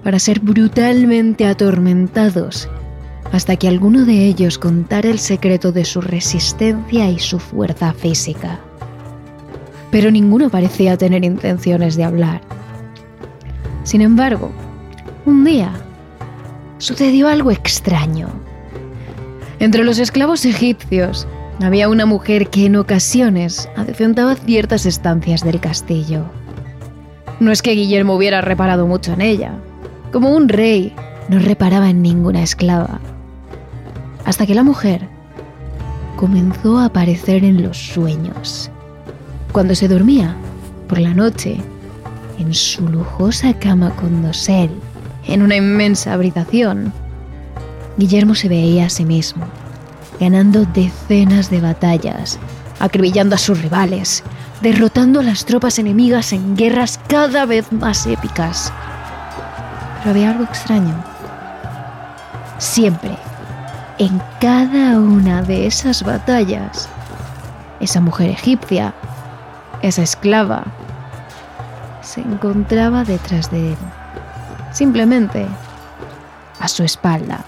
para 0.04 0.20
ser 0.20 0.40
brutalmente 0.40 1.46
atormentados 1.46 2.70
hasta 3.32 3.56
que 3.56 3.68
alguno 3.68 4.06
de 4.06 4.26
ellos 4.26 4.58
contara 4.58 5.10
el 5.10 5.20
secreto 5.20 5.72
de 5.72 5.86
su 5.86 6.02
resistencia 6.02 7.10
y 7.10 7.20
su 7.20 7.40
fuerza 7.40 7.94
física. 7.94 8.60
Pero 9.91 10.12
ninguno 10.12 10.50
parecía 10.50 10.98
tener 10.98 11.24
intenciones 11.24 11.96
de 11.96 12.03
hablar. 12.03 12.41
Sin 13.84 14.01
embargo, 14.01 14.51
un 15.25 15.44
día 15.44 15.72
sucedió 16.77 17.27
algo 17.27 17.51
extraño. 17.51 18.27
Entre 19.59 19.83
los 19.83 19.98
esclavos 19.98 20.46
egipcios 20.46 21.27
había 21.62 21.90
una 21.90 22.05
mujer 22.05 22.50
que 22.50 22.66
en 22.66 22.75
ocasiones 22.75 23.68
adecentaba 23.75 24.35
ciertas 24.35 24.85
estancias 24.85 25.44
del 25.44 25.59
castillo. 25.59 26.25
No 27.40 27.51
es 27.51 27.62
que 27.62 27.72
Guillermo 27.72 28.16
hubiera 28.16 28.42
reparado 28.42 28.88
mucho 28.88 29.14
en 29.14 29.22
ella. 29.22 29.53
Como 30.12 30.29
un 30.29 30.50
rey, 30.50 30.94
no 31.29 31.40
reparaba 31.40 31.90
en 31.90 32.01
ninguna 32.01 32.44
esclava. 32.44 33.00
Hasta 34.25 34.46
que 34.46 34.55
la 34.55 34.64
mujer 34.64 35.07
comenzó 36.16 36.79
a 36.79 36.85
aparecer 36.85 37.44
en 37.44 37.64
los 37.64 37.77
sueños. 37.77 38.72
Cuando 39.57 39.74
se 39.74 39.87
dormía, 39.87 40.35
por 40.87 41.00
la 41.00 41.15
noche, 41.15 41.57
en 42.37 42.53
su 42.53 42.87
lujosa 42.87 43.55
cama 43.55 43.89
con 43.96 44.22
dosel, 44.22 44.70
en 45.25 45.41
una 45.41 45.55
inmensa 45.55 46.13
habitación, 46.13 46.93
Guillermo 47.98 48.35
se 48.35 48.50
veía 48.50 48.85
a 48.85 48.89
sí 48.89 49.03
mismo, 49.03 49.48
ganando 50.20 50.63
decenas 50.75 51.50
de 51.50 51.59
batallas, 51.59 52.37
acribillando 52.79 53.33
a 53.33 53.39
sus 53.39 53.59
rivales, 53.59 54.24
derrotando 54.61 55.22
a 55.22 55.24
las 55.24 55.43
tropas 55.43 55.79
enemigas 55.79 56.33
en 56.33 56.55
guerras 56.55 57.00
cada 57.07 57.48
vez 57.48 57.72
más 57.72 58.05
épicas. 58.05 58.72
Pero 59.98 60.11
había 60.11 60.29
algo 60.29 60.43
extraño. 60.43 61.03
Siempre, 62.59 63.17
en 63.98 64.22
cada 64.39 65.00
una 65.00 65.41
de 65.41 65.65
esas 65.65 66.03
batallas, 66.03 66.87
esa 67.79 68.00
mujer 68.01 68.29
egipcia, 68.29 68.93
esa 69.81 70.03
esclava, 70.03 70.66
se 72.01 72.22
encontraba 72.22 73.03
detrás 73.03 73.51
de 73.51 73.70
él, 73.70 73.77
simplemente 74.72 75.46
a 76.59 76.68
su 76.68 76.83
espalda 76.83 77.46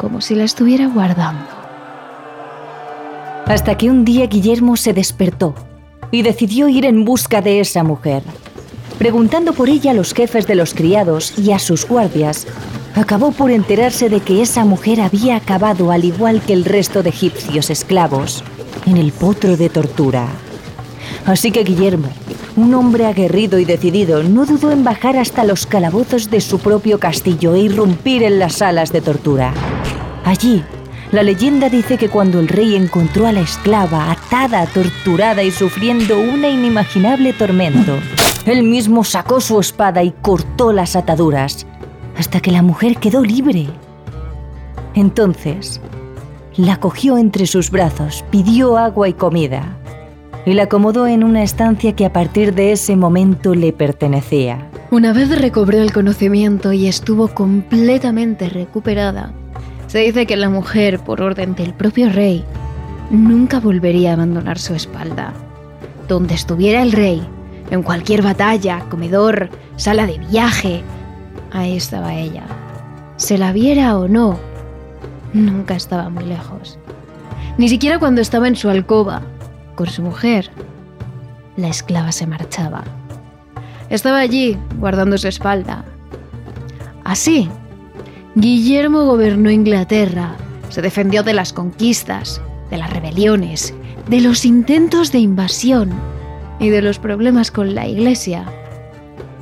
como 0.00 0.22
si 0.22 0.34
la 0.34 0.44
estuviera 0.44 0.86
guardando. 0.86 1.44
Hasta 3.44 3.76
que 3.76 3.90
un 3.90 4.06
día 4.06 4.26
Guillermo 4.26 4.78
se 4.78 4.94
despertó 4.94 5.54
y 6.10 6.22
decidió 6.22 6.70
ir 6.70 6.86
en 6.86 7.04
busca 7.04 7.42
de 7.42 7.60
esa 7.60 7.84
mujer. 7.84 8.22
Preguntando 8.98 9.52
por 9.52 9.68
ella 9.68 9.90
a 9.90 9.94
los 9.94 10.14
jefes 10.14 10.46
de 10.46 10.54
los 10.54 10.72
criados 10.72 11.38
y 11.38 11.52
a 11.52 11.58
sus 11.58 11.86
guardias, 11.86 12.46
acabó 12.94 13.30
por 13.32 13.50
enterarse 13.50 14.08
de 14.08 14.20
que 14.20 14.40
esa 14.40 14.64
mujer 14.64 15.02
había 15.02 15.36
acabado, 15.36 15.90
al 15.90 16.04
igual 16.04 16.40
que 16.40 16.54
el 16.54 16.64
resto 16.64 17.02
de 17.02 17.10
egipcios 17.10 17.68
esclavos, 17.68 18.42
en 18.86 18.96
el 18.96 19.12
potro 19.12 19.58
de 19.58 19.68
tortura. 19.68 20.28
Así 21.26 21.50
que 21.50 21.64
Guillermo, 21.64 22.08
un 22.56 22.74
hombre 22.74 23.06
aguerrido 23.06 23.58
y 23.58 23.64
decidido, 23.64 24.22
no 24.22 24.46
dudó 24.46 24.70
en 24.72 24.84
bajar 24.84 25.16
hasta 25.16 25.44
los 25.44 25.66
calabozos 25.66 26.30
de 26.30 26.40
su 26.40 26.58
propio 26.58 26.98
castillo 26.98 27.54
e 27.54 27.60
irrumpir 27.60 28.22
en 28.22 28.38
las 28.38 28.54
salas 28.56 28.92
de 28.92 29.00
tortura. 29.00 29.52
Allí, 30.24 30.62
la 31.12 31.22
leyenda 31.22 31.68
dice 31.68 31.98
que 31.98 32.08
cuando 32.08 32.38
el 32.38 32.48
rey 32.48 32.76
encontró 32.76 33.26
a 33.26 33.32
la 33.32 33.40
esclava 33.40 34.12
atada, 34.12 34.64
torturada 34.66 35.42
y 35.42 35.50
sufriendo 35.50 36.20
una 36.20 36.48
inimaginable 36.48 37.32
tormento, 37.32 37.96
él 38.46 38.62
mismo 38.62 39.02
sacó 39.04 39.40
su 39.40 39.58
espada 39.58 40.02
y 40.02 40.12
cortó 40.22 40.72
las 40.72 40.96
ataduras, 40.96 41.66
hasta 42.16 42.40
que 42.40 42.52
la 42.52 42.62
mujer 42.62 42.96
quedó 42.98 43.22
libre. 43.22 43.68
Entonces, 44.94 45.80
la 46.56 46.78
cogió 46.78 47.18
entre 47.18 47.46
sus 47.46 47.70
brazos, 47.70 48.24
pidió 48.30 48.76
agua 48.76 49.08
y 49.08 49.12
comida, 49.12 49.79
y 50.46 50.54
la 50.54 50.64
acomodó 50.64 51.06
en 51.06 51.24
una 51.24 51.42
estancia 51.42 51.94
que 51.94 52.06
a 52.06 52.12
partir 52.12 52.54
de 52.54 52.72
ese 52.72 52.96
momento 52.96 53.54
le 53.54 53.72
pertenecía. 53.72 54.70
Una 54.90 55.12
vez 55.12 55.38
recobró 55.40 55.78
el 55.78 55.92
conocimiento 55.92 56.72
y 56.72 56.86
estuvo 56.86 57.28
completamente 57.28 58.48
recuperada, 58.48 59.32
se 59.90 59.98
dice 59.98 60.24
que 60.24 60.36
la 60.36 60.48
mujer, 60.48 61.00
por 61.00 61.20
orden 61.20 61.56
del 61.56 61.74
propio 61.74 62.10
rey, 62.10 62.44
nunca 63.10 63.58
volvería 63.58 64.10
a 64.10 64.12
abandonar 64.14 64.56
su 64.56 64.72
espalda. 64.72 65.32
Donde 66.06 66.34
estuviera 66.34 66.80
el 66.82 66.92
rey, 66.92 67.20
en 67.72 67.82
cualquier 67.82 68.22
batalla, 68.22 68.84
comedor, 68.88 69.50
sala 69.74 70.06
de 70.06 70.18
viaje, 70.18 70.84
ahí 71.50 71.76
estaba 71.76 72.14
ella. 72.14 72.44
Se 73.16 73.36
la 73.36 73.52
viera 73.52 73.98
o 73.98 74.06
no, 74.06 74.38
nunca 75.32 75.74
estaba 75.74 76.08
muy 76.08 76.24
lejos. 76.24 76.78
Ni 77.58 77.68
siquiera 77.68 77.98
cuando 77.98 78.20
estaba 78.20 78.46
en 78.46 78.54
su 78.54 78.68
alcoba, 78.68 79.22
con 79.80 79.88
su 79.88 80.02
mujer, 80.02 80.50
la 81.56 81.68
esclava 81.68 82.12
se 82.12 82.26
marchaba. 82.26 82.84
Estaba 83.88 84.18
allí, 84.18 84.58
guardando 84.78 85.16
su 85.16 85.26
espalda. 85.26 85.86
Así 87.02 87.48
Guillermo 88.34 89.06
gobernó 89.06 89.50
Inglaterra, 89.50 90.36
se 90.68 90.82
defendió 90.82 91.22
de 91.22 91.32
las 91.32 91.54
conquistas, 91.54 92.42
de 92.68 92.76
las 92.76 92.90
rebeliones, 92.90 93.72
de 94.06 94.20
los 94.20 94.44
intentos 94.44 95.12
de 95.12 95.20
invasión 95.20 95.92
y 96.58 96.68
de 96.68 96.82
los 96.82 96.98
problemas 96.98 97.50
con 97.50 97.74
la 97.74 97.88
Iglesia, 97.88 98.44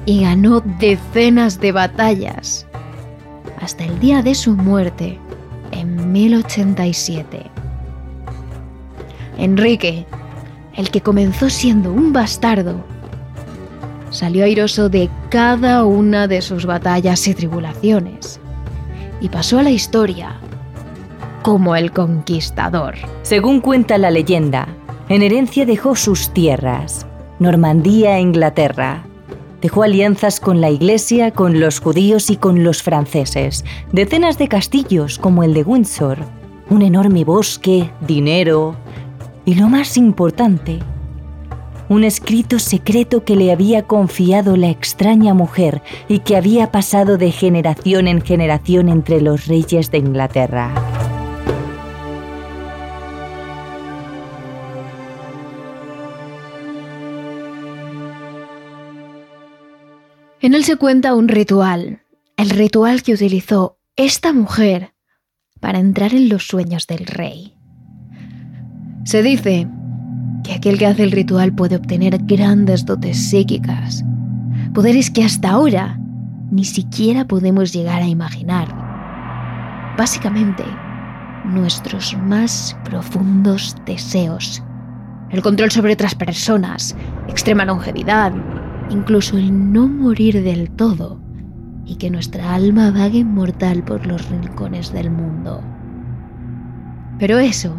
y 0.07 0.23
ganó 0.23 0.61
decenas 0.61 1.61
de 1.61 1.73
batallas, 1.73 2.65
hasta 3.61 3.85
el 3.85 3.99
día 3.99 4.23
de 4.23 4.37
su 4.37 4.55
muerte, 4.55 5.19
en 5.73 6.13
1087. 6.13 7.51
Enrique, 9.37 10.07
el 10.79 10.91
que 10.91 11.01
comenzó 11.01 11.51
siendo 11.51 11.93
un 11.93 12.13
bastardo, 12.13 12.77
salió 14.11 14.45
airoso 14.45 14.89
de 14.89 15.11
cada 15.29 15.85
una 15.85 16.29
de 16.29 16.41
sus 16.41 16.67
batallas 16.67 17.27
y 17.27 17.35
tribulaciones 17.35 18.41
y 19.21 19.29
pasó 19.29 19.59
a 19.59 19.65
la 19.65 19.71
historia 19.71 20.37
como 21.43 21.75
el 21.75 21.91
conquistador. 21.91 22.95
Según 23.23 23.61
cuenta 23.61 23.99
la 23.99 24.13
leyenda, 24.13 24.69
en 25.09 25.23
herencia 25.23 25.67
dejó 25.67 25.97
sus 25.97 26.31
tierras, 26.31 27.07
Normandía 27.41 28.17
e 28.17 28.21
Inglaterra. 28.21 29.05
Dejó 29.61 29.83
alianzas 29.83 30.39
con 30.39 30.61
la 30.61 30.71
Iglesia, 30.71 31.33
con 31.33 31.59
los 31.59 31.81
judíos 31.81 32.31
y 32.31 32.37
con 32.37 32.63
los 32.63 32.85
franceses, 32.85 33.65
decenas 33.91 34.39
de 34.39 34.47
castillos 34.47 35.19
como 35.19 35.43
el 35.43 35.55
de 35.55 35.65
Windsor, 35.65 36.19
un 36.71 36.83
enorme 36.83 37.25
bosque, 37.25 37.91
dinero 38.07 38.77
y 39.49 39.55
lo 39.55 39.71
más 39.71 39.97
importante, 39.97 40.79
un 41.89 42.05
escrito 42.05 42.59
secreto 42.59 43.25
que 43.25 43.35
le 43.35 43.51
había 43.51 43.85
confiado 43.85 44.59
la 44.59 44.69
extraña 44.69 45.33
mujer 45.33 45.81
y 46.07 46.19
que 46.19 46.37
había 46.37 46.71
pasado 46.71 47.17
de 47.17 47.31
generación 47.31 48.09
en 48.09 48.21
generación 48.21 48.91
entre 48.91 49.23
los 49.23 49.47
reyes 49.47 49.91
de 49.91 49.97
Inglaterra. 49.97 50.75
En 60.43 60.53
él 60.53 60.63
se 60.63 60.77
cuenta 60.77 61.15
un 61.15 61.29
ritual, 61.29 62.03
el 62.37 62.51
ritual 62.51 63.03
que 63.03 63.15
utilizó 63.15 63.79
esta 63.97 64.35
mujer 64.35 64.93
para 65.59 65.79
entrar 65.79 66.13
en 66.13 66.29
los 66.29 66.47
sueños 66.47 66.87
del 66.87 67.07
rey. 67.07 67.58
Se 69.09 69.23
dice 69.23 69.67
que 70.45 70.53
aquel 70.53 70.77
que 70.77 70.87
hace 70.87 71.03
el 71.03 71.13
ritual 71.13 71.55
puede 71.55 71.77
obtener 71.77 72.19
grandes 72.25 72.85
dotes 72.85 73.17
psíquicas, 73.17 74.05
poderes 74.75 75.11
que 75.11 75.25
hasta 75.25 75.49
ahora 75.49 75.99
ni 76.51 76.65
siquiera 76.65 77.27
podemos 77.27 77.73
llegar 77.73 78.03
a 78.03 78.07
imaginar. 78.07 78.69
Básicamente, 79.97 80.63
nuestros 81.47 82.19
más 82.19 82.77
profundos 82.85 83.75
deseos, 83.87 84.63
el 85.31 85.41
control 85.41 85.71
sobre 85.71 85.95
otras 85.95 86.15
personas, 86.15 86.95
extrema 87.29 87.65
longevidad, 87.65 88.35
incluso 88.91 89.39
el 89.39 89.73
no 89.73 89.89
morir 89.89 90.43
del 90.43 90.71
todo 90.73 91.19
y 91.87 91.97
que 91.97 92.11
nuestra 92.11 92.55
alma 92.55 92.91
vague 92.91 93.21
inmortal 93.21 93.83
por 93.85 94.07
los 94.07 94.29
rincones 94.29 94.93
del 94.93 95.11
mundo. 95.11 95.63
Pero 97.19 97.39
eso 97.39 97.75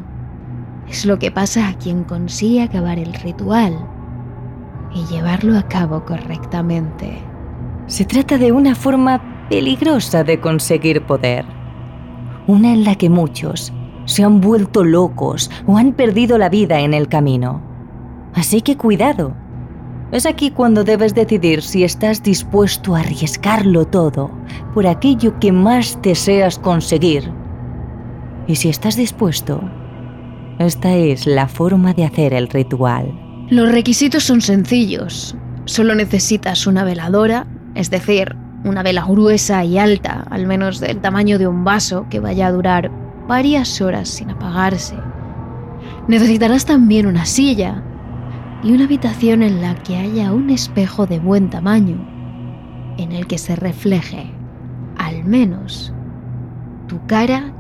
es 0.90 1.06
lo 1.06 1.20
que 1.20 1.32
pasa 1.32 1.68
a 1.68 1.74
quien 1.76 2.04
consigue 2.04 2.64
acabar 2.64 2.98
el 2.98 3.14
ritual 3.14 3.78
y 4.94 5.06
llevarlo 5.06 5.58
a 5.58 5.64
cabo 5.68 6.04
correctamente. 6.04 7.22
Se 7.86 8.06
trata 8.06 8.38
de 8.38 8.52
una 8.52 8.74
forma 8.74 9.48
peligrosa 9.50 10.24
de 10.24 10.40
conseguir 10.40 11.06
poder. 11.06 11.46
Una 12.48 12.74
en 12.74 12.84
la 12.84 12.96
que 12.96 13.10
muchos 13.10 13.72
se 14.06 14.24
han 14.24 14.42
vuelto 14.42 14.84
locos 14.84 15.52
o 15.68 15.78
han 15.78 15.94
perdido 15.94 16.40
la 16.40 16.50
vida 16.50 16.80
en 16.80 16.96
el 16.96 17.08
camino. 17.08 17.62
Así 18.34 18.62
que 18.62 18.76
cuidado. 18.76 19.36
Es 20.12 20.26
aquí 20.26 20.50
cuando 20.50 20.84
debes 20.84 21.14
decidir 21.14 21.62
si 21.62 21.84
estás 21.84 22.24
dispuesto 22.24 22.96
a 22.96 23.02
arriesgarlo 23.02 23.86
todo 23.86 24.32
por 24.74 24.88
aquello 24.88 25.40
que 25.40 25.52
más 25.52 26.00
deseas 26.02 26.58
conseguir. 26.58 27.32
Y 28.48 28.56
si 28.56 28.70
estás 28.70 28.96
dispuesto 28.96 29.62
esta 30.60 30.94
es 30.94 31.26
la 31.26 31.48
forma 31.48 31.94
de 31.94 32.06
hacer 32.06 32.34
el 32.34 32.50
ritual. 32.50 33.18
Los 33.50 33.72
requisitos 33.72 34.24
son 34.24 34.42
sencillos. 34.42 35.36
Solo 35.66 35.96
necesitas 35.96 36.68
una 36.68 36.84
veladora, 36.84 37.48
es 37.76 37.90
decir, 37.90 38.36
una 38.66 38.84
vela 38.84 39.06
gruesa 39.06 39.64
y 39.64 39.78
alta, 39.78 40.26
al 40.30 40.46
menos 40.46 40.80
del 40.80 41.00
tamaño 41.00 41.40
de 41.40 41.48
un 41.48 41.64
vaso, 41.64 42.06
que 42.10 42.20
vaya 42.20 42.48
a 42.48 42.52
durar 42.52 42.92
varias 43.28 43.80
horas 43.80 44.10
sin 44.10 44.32
apagarse. 44.32 44.96
Necesitarás 46.08 46.66
también 46.66 47.06
una 47.06 47.26
silla 47.26 47.84
y 48.62 48.74
una 48.74 48.84
habitación 48.84 49.44
en 49.44 49.62
la 49.62 49.76
que 49.76 49.96
haya 49.96 50.34
un 50.34 50.50
espejo 50.50 51.06
de 51.06 51.20
buen 51.20 51.50
tamaño, 51.50 52.06
en 52.98 53.14
el 53.14 53.28
que 53.28 53.38
se 53.38 53.56
refleje, 53.56 54.30
al 54.98 55.24
menos, 55.24 55.94
tu 56.88 57.00
cara 57.08 57.54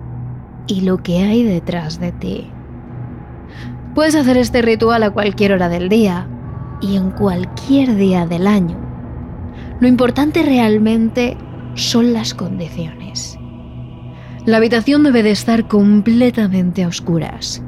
y 0.68 0.82
lo 0.82 0.98
que 0.98 1.20
hay 1.20 1.44
detrás 1.44 2.00
de 2.00 2.12
ti. 2.12 2.52
Puedes 4.00 4.16
hacer 4.16 4.38
este 4.38 4.62
ritual 4.62 5.04
a 5.04 5.10
cualquier 5.10 5.52
hora 5.52 5.68
del 5.68 5.90
día 5.90 6.26
y 6.80 6.96
en 6.96 7.12
cualquier 7.12 7.98
día 7.98 8.26
del 8.26 8.48
año. 8.48 8.78
Lo 9.82 9.90
importante 9.90 10.42
realmente 10.42 11.36
son 11.74 12.14
las 12.14 12.34
condiciones. 12.34 13.38
La 14.46 14.56
habitación 14.56 15.04
debe 15.04 15.22
de 15.22 15.32
estar 15.32 15.68
completamente 15.68 16.86
a 16.86 16.88
oscuras, 16.88 17.62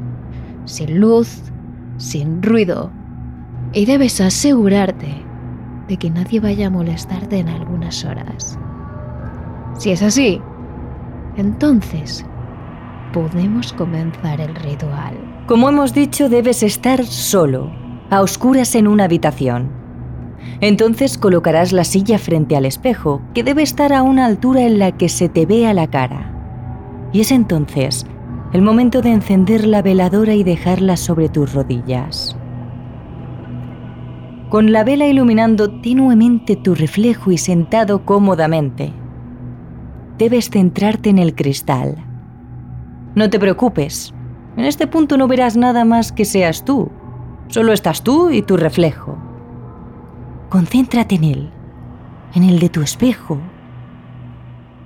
sin 0.63 1.01
luz, 1.01 1.51
sin 1.97 2.41
ruido, 2.41 2.93
y 3.73 3.83
debes 3.83 4.21
asegurarte 4.21 5.13
de 5.89 5.97
que 5.97 6.09
nadie 6.09 6.39
vaya 6.39 6.67
a 6.67 6.69
molestarte 6.69 7.39
en 7.39 7.49
algunas 7.49 8.05
horas. 8.05 8.57
Si 9.77 9.91
es 9.91 10.01
así, 10.01 10.39
entonces 11.35 12.25
podemos 13.11 13.73
comenzar 13.73 14.39
el 14.39 14.55
ritual. 14.55 15.30
Como 15.47 15.69
hemos 15.69 15.93
dicho, 15.93 16.29
debes 16.29 16.63
estar 16.63 17.05
solo, 17.05 17.71
a 18.09 18.21
oscuras 18.21 18.75
en 18.75 18.87
una 18.87 19.05
habitación. 19.05 19.69
Entonces 20.61 21.17
colocarás 21.17 21.73
la 21.73 21.83
silla 21.83 22.19
frente 22.19 22.55
al 22.55 22.65
espejo, 22.65 23.21
que 23.33 23.43
debe 23.43 23.63
estar 23.63 23.93
a 23.93 24.03
una 24.03 24.25
altura 24.25 24.61
en 24.61 24.79
la 24.79 24.91
que 24.91 25.09
se 25.09 25.27
te 25.27 25.45
vea 25.45 25.73
la 25.73 25.87
cara. 25.87 26.31
Y 27.11 27.21
es 27.21 27.31
entonces 27.31 28.05
el 28.53 28.61
momento 28.61 29.01
de 29.01 29.11
encender 29.11 29.65
la 29.65 29.81
veladora 29.81 30.35
y 30.35 30.43
dejarla 30.43 30.97
sobre 30.97 31.29
tus 31.29 31.53
rodillas. 31.53 32.37
Con 34.49 34.71
la 34.71 34.83
vela 34.83 35.07
iluminando 35.07 35.81
tenuemente 35.81 36.57
tu 36.57 36.75
reflejo 36.75 37.31
y 37.31 37.37
sentado 37.37 38.05
cómodamente, 38.05 38.91
debes 40.17 40.49
centrarte 40.49 41.09
en 41.09 41.17
el 41.17 41.33
cristal. 41.33 41.95
No 43.15 43.29
te 43.29 43.39
preocupes, 43.39 44.13
en 44.61 44.67
este 44.67 44.85
punto 44.85 45.17
no 45.17 45.27
verás 45.27 45.57
nada 45.57 45.85
más 45.85 46.11
que 46.11 46.23
seas 46.23 46.63
tú. 46.63 46.91
Solo 47.47 47.73
estás 47.73 48.03
tú 48.03 48.29
y 48.29 48.43
tu 48.43 48.57
reflejo. 48.57 49.17
Concéntrate 50.49 51.15
en 51.15 51.23
él, 51.23 51.49
en 52.35 52.43
el 52.43 52.59
de 52.59 52.69
tu 52.69 52.83
espejo. 52.83 53.39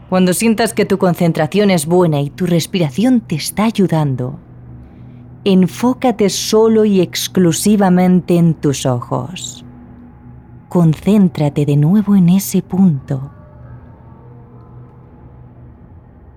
Cuando 0.07 0.31
sientas 0.31 0.73
que 0.73 0.85
tu 0.85 0.97
concentración 0.97 1.71
es 1.71 1.87
buena 1.87 2.21
y 2.21 2.29
tu 2.29 2.45
respiración 2.45 3.19
te 3.19 3.35
está 3.35 3.65
ayudando, 3.65 4.39
enfócate 5.43 6.29
solo 6.29 6.85
y 6.85 7.01
exclusivamente 7.01 8.37
en 8.37 8.53
tus 8.53 8.85
ojos. 8.85 9.65
Concéntrate 10.69 11.65
de 11.65 11.75
nuevo 11.75 12.15
en 12.15 12.29
ese 12.29 12.61
punto. 12.61 13.29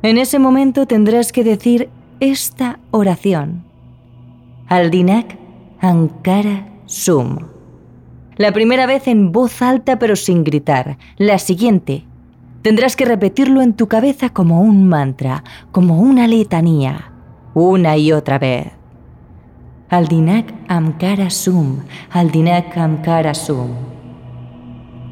En 0.03 0.19
ese 0.19 0.41
momento 0.41 0.87
tendrás 0.87 1.31
que 1.31 1.45
decir 1.45 1.89
esta 2.21 2.81
oración. 2.91 3.65
Aldinak 4.67 5.39
Ankara 5.81 6.67
Sum. 6.87 7.39
La 8.37 8.53
primera 8.53 8.87
vez 8.87 9.07
en 9.07 9.31
voz 9.31 9.63
alta 9.63 9.99
pero 9.99 10.17
sin 10.17 10.43
gritar. 10.43 10.99
La 11.17 11.39
siguiente. 11.39 12.05
Tendrás 12.63 12.97
que 12.97 13.05
repetirlo 13.05 13.63
en 13.63 13.75
tu 13.75 13.87
cabeza 13.87 14.31
como 14.31 14.61
un 14.61 14.89
mantra, 14.89 15.45
como 15.71 16.01
una 16.01 16.27
letanía, 16.27 17.13
una 17.55 17.97
y 17.97 18.13
otra 18.13 18.39
vez. 18.39 18.73
Aldinak 19.89 20.53
Amkara 20.67 21.31
Sum, 21.31 21.83
Aldinak 22.11 22.77
Amkara 22.77 23.33
Sum. 23.33 23.71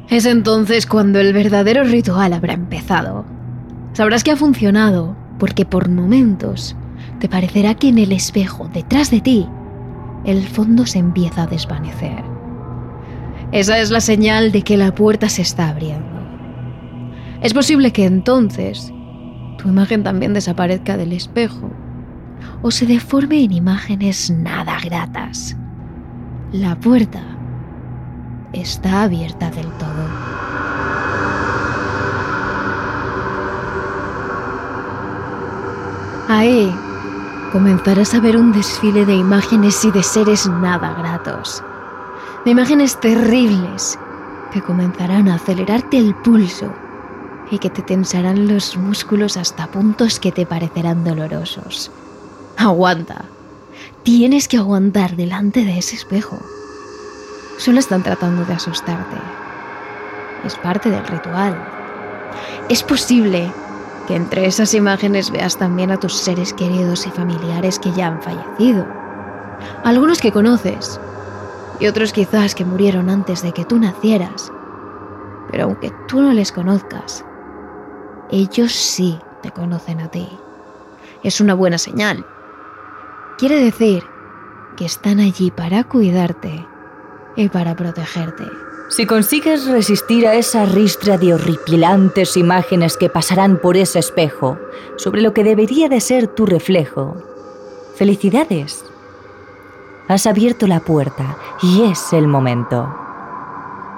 Es 0.09 0.25
entonces 0.25 0.85
cuando 0.85 1.19
el 1.19 1.33
verdadero 1.33 1.83
ritual 1.83 2.33
habrá 2.33 2.53
empezado. 2.53 3.25
Sabrás 3.93 4.23
que 4.23 4.31
ha 4.31 4.35
funcionado, 4.35 5.15
porque 5.39 5.65
por 5.65 5.89
momentos 5.89 6.75
te 7.19 7.29
parecerá 7.29 7.75
que 7.75 7.89
en 7.89 7.97
el 7.97 8.11
espejo 8.11 8.69
detrás 8.73 9.11
de 9.11 9.21
ti 9.21 9.47
el 10.25 10.45
fondo 10.47 10.85
se 10.85 10.99
empieza 10.99 11.43
a 11.43 11.47
desvanecer. 11.47 12.23
Esa 13.51 13.79
es 13.79 13.91
la 13.91 14.01
señal 14.01 14.51
de 14.51 14.61
que 14.61 14.77
la 14.77 14.93
puerta 14.93 15.29
se 15.29 15.41
está 15.41 15.69
abriendo. 15.69 16.05
Es 17.41 17.53
posible 17.53 17.91
que 17.91 18.05
entonces 18.05 18.91
tu 19.57 19.69
imagen 19.69 20.03
también 20.03 20.33
desaparezca 20.33 20.97
del 20.97 21.13
espejo 21.13 21.71
o 22.61 22.71
se 22.71 22.85
deforme 22.85 23.43
en 23.43 23.53
imágenes 23.53 24.29
nada 24.31 24.77
gratas. 24.83 25.55
La 26.51 26.75
puerta 26.75 27.21
está 28.53 29.03
abierta 29.03 29.49
del 29.51 29.67
todo. 29.77 30.07
Ahí 36.29 36.73
comenzarás 37.51 38.13
a 38.13 38.19
ver 38.19 38.37
un 38.37 38.51
desfile 38.51 39.05
de 39.05 39.15
imágenes 39.15 39.83
y 39.85 39.91
de 39.91 40.03
seres 40.03 40.47
nada 40.47 40.93
gratos. 40.93 41.63
De 42.45 42.51
imágenes 42.51 42.99
terribles 42.99 43.97
que 44.51 44.61
comenzarán 44.61 45.27
a 45.29 45.35
acelerarte 45.35 45.97
el 45.97 46.15
pulso 46.15 46.73
y 47.49 47.59
que 47.59 47.69
te 47.69 47.81
tensarán 47.81 48.47
los 48.47 48.75
músculos 48.77 49.37
hasta 49.37 49.67
puntos 49.67 50.19
que 50.19 50.31
te 50.31 50.45
parecerán 50.45 51.03
dolorosos. 51.03 51.91
Aguanta. 52.57 53.25
Tienes 54.03 54.47
que 54.47 54.57
aguantar 54.57 55.15
delante 55.15 55.63
de 55.63 55.77
ese 55.77 55.95
espejo. 55.95 56.39
Solo 57.57 57.79
están 57.79 58.03
tratando 58.03 58.45
de 58.45 58.53
asustarte. 58.53 59.17
Es 60.43 60.55
parte 60.55 60.89
del 60.89 61.05
ritual. 61.07 61.57
Es 62.69 62.83
posible 62.83 63.51
que 64.07 64.15
entre 64.15 64.45
esas 64.45 64.73
imágenes 64.73 65.31
veas 65.31 65.57
también 65.57 65.91
a 65.91 65.97
tus 65.97 66.15
seres 66.15 66.53
queridos 66.53 67.05
y 67.05 67.11
familiares 67.11 67.77
que 67.77 67.91
ya 67.91 68.07
han 68.07 68.21
fallecido. 68.21 68.87
Algunos 69.83 70.21
que 70.21 70.31
conoces 70.31 70.99
y 71.79 71.87
otros 71.87 72.13
quizás 72.13 72.55
que 72.55 72.65
murieron 72.65 73.09
antes 73.09 73.43
de 73.43 73.51
que 73.51 73.65
tú 73.65 73.77
nacieras. 73.77 74.51
Pero 75.51 75.65
aunque 75.65 75.91
tú 76.07 76.21
no 76.21 76.33
les 76.33 76.51
conozcas, 76.51 77.23
ellos 78.31 78.71
sí 78.71 79.19
te 79.41 79.51
conocen 79.51 80.01
a 80.01 80.09
ti. 80.09 80.27
Es 81.23 81.41
una 81.41 81.53
buena 81.53 81.77
señal. 81.77 82.25
Quiere 83.37 83.59
decir 83.59 84.03
que 84.75 84.85
están 84.85 85.19
allí 85.19 85.51
para 85.51 85.83
cuidarte 85.83 86.65
y 87.35 87.49
para 87.49 87.75
protegerte. 87.75 88.45
Si 88.89 89.05
consigues 89.05 89.67
resistir 89.67 90.25
a 90.25 90.35
esa 90.35 90.65
ristra 90.65 91.17
de 91.17 91.33
horripilantes 91.33 92.37
imágenes 92.37 92.95
que 92.95 93.09
pasarán 93.09 93.59
por 93.59 93.75
ese 93.75 93.99
espejo, 93.99 94.57
sobre 94.95 95.21
lo 95.21 95.33
que 95.33 95.43
debería 95.43 95.89
de 95.89 95.99
ser 95.99 96.27
tu 96.27 96.45
reflejo, 96.45 97.17
felicidades. 97.95 98.85
Has 100.07 100.25
abierto 100.25 100.67
la 100.67 100.79
puerta 100.79 101.37
y 101.61 101.83
es 101.83 102.13
el 102.13 102.27
momento. 102.27 102.87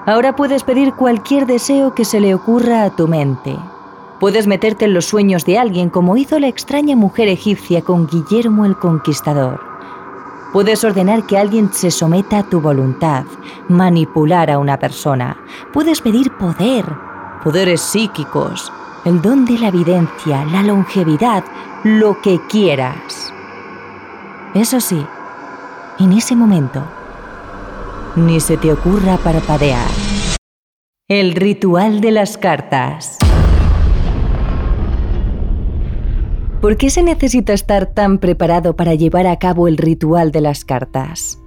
Ahora 0.06 0.34
puedes 0.34 0.64
pedir 0.64 0.94
cualquier 0.94 1.46
deseo 1.46 1.94
que 1.94 2.04
se 2.04 2.18
le 2.18 2.34
ocurra 2.34 2.82
a 2.82 2.90
tu 2.90 3.06
mente. 3.06 3.56
Puedes 4.18 4.48
meterte 4.48 4.86
en 4.86 4.94
los 4.94 5.04
sueños 5.04 5.44
de 5.44 5.56
alguien 5.56 5.88
como 5.88 6.16
hizo 6.16 6.40
la 6.40 6.48
extraña 6.48 6.96
mujer 6.96 7.28
egipcia 7.28 7.82
con 7.82 8.08
Guillermo 8.08 8.64
el 8.64 8.76
Conquistador. 8.76 9.69
Puedes 10.52 10.82
ordenar 10.82 11.26
que 11.26 11.38
alguien 11.38 11.72
se 11.72 11.92
someta 11.92 12.38
a 12.38 12.42
tu 12.42 12.60
voluntad, 12.60 13.24
manipular 13.68 14.50
a 14.50 14.58
una 14.58 14.78
persona. 14.78 15.36
Puedes 15.72 16.00
pedir 16.00 16.32
poder, 16.32 16.84
poderes 17.44 17.80
psíquicos, 17.80 18.72
el 19.04 19.22
don 19.22 19.44
de 19.44 19.58
la 19.58 19.68
evidencia, 19.68 20.44
la 20.46 20.64
longevidad, 20.64 21.44
lo 21.84 22.20
que 22.20 22.40
quieras. 22.48 23.32
Eso 24.52 24.80
sí, 24.80 25.06
en 26.00 26.12
ese 26.14 26.34
momento, 26.34 26.82
ni 28.16 28.40
se 28.40 28.56
te 28.56 28.72
ocurra 28.72 29.18
parpadear. 29.18 29.88
El 31.06 31.36
ritual 31.36 32.00
de 32.00 32.10
las 32.10 32.36
cartas. 32.36 33.18
¿Por 36.60 36.76
qué 36.76 36.90
se 36.90 37.02
necesita 37.02 37.54
estar 37.54 37.86
tan 37.86 38.18
preparado 38.18 38.76
para 38.76 38.94
llevar 38.94 39.26
a 39.26 39.38
cabo 39.38 39.66
el 39.66 39.78
ritual 39.78 40.30
de 40.30 40.42
las 40.42 40.66
cartas? 40.66 41.40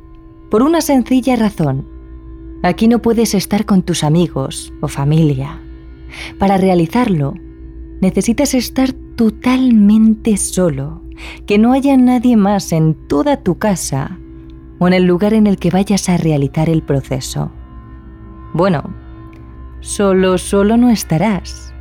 Por 0.49 0.63
una 0.63 0.81
sencilla 0.81 1.35
razón. 1.35 1.87
Aquí 2.63 2.87
no 2.87 2.99
puedes 2.99 3.35
estar 3.35 3.65
con 3.65 3.83
tus 3.83 4.03
amigos 4.03 4.73
o 4.81 4.87
familia. 4.87 5.61
Para 6.39 6.57
realizarlo, 6.57 7.35
necesitas 8.01 8.55
estar 8.55 8.91
totalmente 8.91 10.35
solo, 10.37 11.03
que 11.45 11.59
no 11.59 11.73
haya 11.73 11.95
nadie 11.95 12.35
más 12.35 12.71
en 12.71 12.95
toda 13.07 13.37
tu 13.37 13.59
casa 13.59 14.17
o 14.79 14.87
en 14.87 14.93
el 14.93 15.03
lugar 15.03 15.35
en 15.35 15.45
el 15.45 15.57
que 15.57 15.69
vayas 15.69 16.09
a 16.09 16.17
realizar 16.17 16.69
el 16.69 16.81
proceso. 16.81 17.51
Bueno, 18.53 18.95
solo, 19.79 20.39
solo 20.39 20.75
no 20.77 20.89
estarás, 20.89 21.72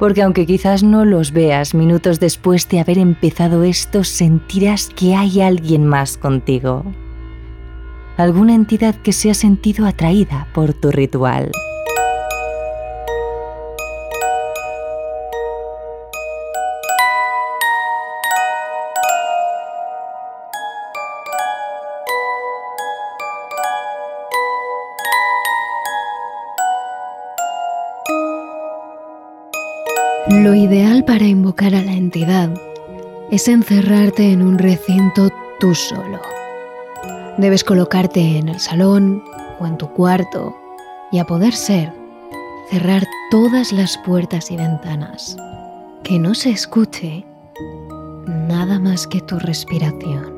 porque 0.00 0.22
aunque 0.22 0.46
quizás 0.46 0.82
no 0.82 1.04
los 1.04 1.30
veas 1.30 1.74
minutos 1.74 2.18
después 2.18 2.66
de 2.70 2.80
haber 2.80 2.96
empezado 2.96 3.64
esto, 3.64 4.02
sentirás 4.02 4.88
que 4.88 5.14
hay 5.14 5.42
alguien 5.42 5.84
más 5.84 6.16
contigo. 6.16 6.84
Alguna 8.16 8.54
entidad 8.54 8.94
que 8.94 9.12
se 9.12 9.30
ha 9.30 9.34
sentido 9.34 9.86
atraída 9.86 10.48
por 10.54 10.72
tu 10.72 10.90
ritual. 10.90 11.52
Lo 30.50 30.56
ideal 30.56 31.04
para 31.04 31.26
invocar 31.26 31.76
a 31.76 31.82
la 31.84 31.92
entidad 31.92 32.50
es 33.30 33.46
encerrarte 33.46 34.32
en 34.32 34.42
un 34.42 34.58
recinto 34.58 35.30
tú 35.60 35.76
solo. 35.76 36.20
Debes 37.38 37.62
colocarte 37.62 38.36
en 38.36 38.48
el 38.48 38.58
salón 38.58 39.22
o 39.60 39.66
en 39.68 39.78
tu 39.78 39.88
cuarto 39.92 40.56
y 41.12 41.20
a 41.20 41.24
poder 41.24 41.54
ser, 41.54 41.92
cerrar 42.68 43.06
todas 43.30 43.70
las 43.70 43.96
puertas 43.98 44.50
y 44.50 44.56
ventanas. 44.56 45.36
Que 46.02 46.18
no 46.18 46.34
se 46.34 46.50
escuche 46.50 47.24
nada 48.26 48.80
más 48.80 49.06
que 49.06 49.20
tu 49.20 49.38
respiración. 49.38 50.34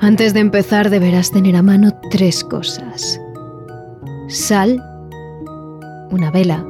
Antes 0.00 0.34
de 0.34 0.40
empezar 0.40 0.90
deberás 0.90 1.30
tener 1.30 1.56
a 1.56 1.62
mano 1.62 1.98
tres 2.10 2.44
cosas. 2.44 3.18
Sal, 4.28 4.84
una 6.10 6.30
vela, 6.30 6.62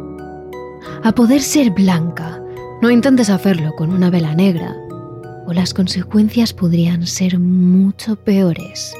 a 1.07 1.13
poder 1.13 1.41
ser 1.41 1.71
blanca. 1.71 2.43
No 2.83 2.91
intentes 2.91 3.31
hacerlo 3.31 3.77
con 3.77 3.93
una 3.93 4.11
vela 4.11 4.35
negra, 4.35 4.75
o 5.47 5.53
las 5.53 5.73
consecuencias 5.73 6.53
podrían 6.53 7.07
ser 7.07 7.39
mucho 7.39 8.17
peores. 8.17 8.93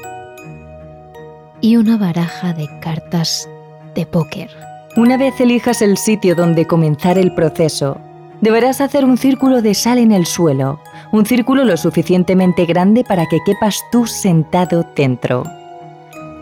Y 1.59 1.75
una 1.75 1.97
baraja 1.97 2.53
de 2.53 2.69
cartas 2.79 3.49
de 3.93 4.05
póker. 4.05 4.49
Una 4.95 5.17
vez 5.17 5.41
elijas 5.41 5.81
el 5.81 5.97
sitio 5.97 6.33
donde 6.33 6.65
comenzar 6.65 7.17
el 7.17 7.35
proceso, 7.35 7.99
deberás 8.39 8.79
hacer 8.79 9.03
un 9.03 9.17
círculo 9.17 9.61
de 9.61 9.73
sal 9.73 9.97
en 9.97 10.13
el 10.13 10.25
suelo, 10.25 10.79
un 11.11 11.25
círculo 11.25 11.65
lo 11.65 11.75
suficientemente 11.75 12.65
grande 12.65 13.03
para 13.03 13.25
que 13.25 13.39
quepas 13.45 13.81
tú 13.91 14.07
sentado 14.07 14.85
dentro. 14.95 15.43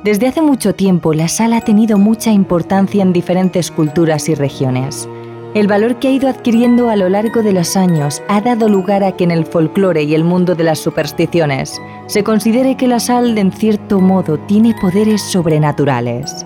Desde 0.04 0.28
hace 0.28 0.44
mucho 0.44 0.76
tiempo 0.76 1.16
la 1.16 1.28
sal 1.28 1.54
ha 1.54 1.62
tenido 1.62 1.98
mucha 1.98 2.32
importancia 2.32 3.02
en 3.02 3.14
diferentes 3.14 3.72
culturas 3.72 4.30
y 4.30 4.36
regiones. 4.36 5.10
El 5.56 5.68
valor 5.68 6.00
que 6.00 6.10
ha 6.10 6.12
ido 6.12 6.28
adquiriendo 6.28 6.90
a 6.90 6.98
lo 6.98 7.08
largo 7.08 7.42
de 7.42 7.54
los 7.54 7.78
años 7.78 8.22
ha 8.28 8.42
dado 8.42 8.68
lugar 8.68 9.06
a 9.06 9.14
que 9.14 9.24
en 9.24 9.32
el 9.32 9.46
folclore 9.46 10.04
y 10.04 10.14
el 10.14 10.26
mundo 10.26 10.54
de 10.54 10.66
las 10.66 10.80
supersticiones 10.80 11.82
se 12.08 12.26
considere 12.26 12.76
que 12.76 12.90
la 12.90 13.00
sal, 13.00 13.38
en 13.38 13.54
cierto 13.54 14.02
modo, 14.02 14.38
tiene 14.38 14.76
poderes 14.82 15.22
sobrenaturales. 15.22 16.46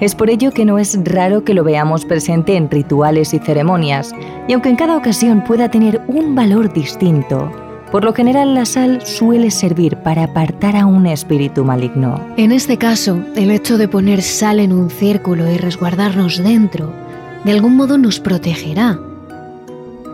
Es 0.00 0.14
por 0.14 0.28
ello 0.28 0.50
que 0.50 0.66
no 0.66 0.78
es 0.78 1.02
raro 1.02 1.44
que 1.44 1.54
lo 1.54 1.64
veamos 1.64 2.04
presente 2.04 2.56
en 2.56 2.70
rituales 2.70 3.32
y 3.32 3.38
ceremonias, 3.38 4.12
y 4.46 4.52
aunque 4.52 4.68
en 4.68 4.76
cada 4.76 4.98
ocasión 4.98 5.42
pueda 5.42 5.70
tener 5.70 6.02
un 6.06 6.34
valor 6.34 6.70
distinto, 6.74 7.50
por 7.90 8.04
lo 8.04 8.12
general 8.12 8.52
la 8.52 8.66
sal 8.66 9.00
suele 9.00 9.50
servir 9.50 9.96
para 9.96 10.24
apartar 10.24 10.76
a 10.76 10.84
un 10.84 11.06
espíritu 11.06 11.64
maligno. 11.64 12.20
En 12.36 12.52
este 12.52 12.76
caso, 12.76 13.18
el 13.34 13.50
hecho 13.50 13.78
de 13.78 13.88
poner 13.88 14.20
sal 14.20 14.60
en 14.60 14.74
un 14.74 14.90
círculo 14.90 15.50
y 15.50 15.56
resguardarnos 15.56 16.44
dentro 16.44 17.05
de 17.46 17.52
algún 17.52 17.76
modo 17.76 17.96
nos 17.96 18.18
protegerá. 18.18 18.98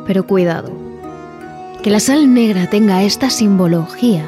Pero 0.06 0.26
cuidado, 0.26 0.70
que 1.82 1.88
la 1.88 1.98
sal 1.98 2.34
negra 2.34 2.68
tenga 2.68 3.02
esta 3.04 3.30
simbología 3.30 4.26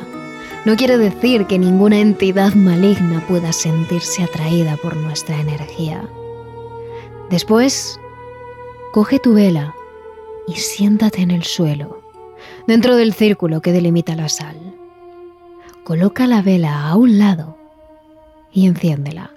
no 0.65 0.75
quiere 0.75 0.97
decir 0.97 1.45
que 1.45 1.59
ninguna 1.59 2.01
entidad 2.01 2.55
maligna 2.55 3.23
pueda 3.29 3.53
sentirse 3.53 4.23
atraída 4.23 4.79
por 4.79 4.97
nuestra 4.97 5.39
energía. 5.39 6.09
Después, 7.29 8.01
coge 8.95 9.19
tu 9.19 9.35
vela 9.35 9.75
y 10.49 10.55
siéntate 10.55 11.21
en 11.21 11.31
el 11.31 11.43
suelo, 11.43 12.01
dentro 12.67 12.97
del 12.97 13.13
círculo 13.13 13.61
que 13.61 13.73
delimita 13.73 14.17
la 14.17 14.31
sal. 14.31 14.57
Coloca 15.85 16.27
la 16.27 16.41
vela 16.41 16.89
a 16.89 16.97
un 16.97 17.19
lado 17.19 17.59
y 18.51 18.67
enciéndela. 18.67 19.31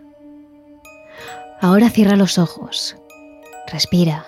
Ahora 1.60 1.90
cierra 1.90 2.16
los 2.16 2.38
ojos 2.38 2.96
Respira. 3.72 4.26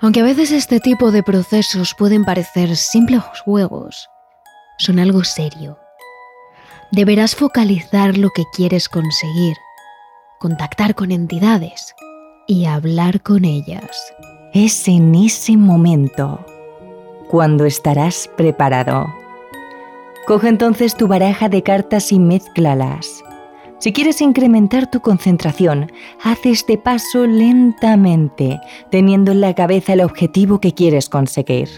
Aunque 0.00 0.20
a 0.20 0.24
veces 0.24 0.52
este 0.52 0.80
tipo 0.80 1.10
de 1.10 1.22
procesos 1.22 1.94
pueden 1.98 2.24
parecer 2.24 2.76
simples 2.76 3.22
juegos, 3.44 4.08
son 4.78 4.98
algo 4.98 5.24
serio. 5.24 5.78
Deberás 6.92 7.34
focalizar 7.34 8.16
lo 8.16 8.30
que 8.30 8.44
quieres 8.54 8.88
conseguir, 8.88 9.56
contactar 10.38 10.94
con 10.94 11.10
entidades 11.10 11.94
y 12.46 12.66
hablar 12.66 13.22
con 13.22 13.44
ellas. 13.44 14.14
Es 14.54 14.88
en 14.88 15.14
ese 15.14 15.56
momento 15.56 16.44
cuando 17.28 17.66
estarás 17.66 18.30
preparado. 18.36 19.06
Coge 20.26 20.48
entonces 20.48 20.94
tu 20.94 21.08
baraja 21.08 21.48
de 21.48 21.62
cartas 21.62 22.12
y 22.12 22.18
mézclalas. 22.18 23.22
Si 23.80 23.92
quieres 23.92 24.20
incrementar 24.20 24.90
tu 24.90 25.00
concentración, 25.00 25.92
haz 26.22 26.44
este 26.44 26.78
paso 26.78 27.26
lentamente, 27.26 28.60
teniendo 28.90 29.30
en 29.30 29.40
la 29.40 29.54
cabeza 29.54 29.92
el 29.92 30.00
objetivo 30.00 30.60
que 30.60 30.74
quieres 30.74 31.08
conseguir. 31.08 31.68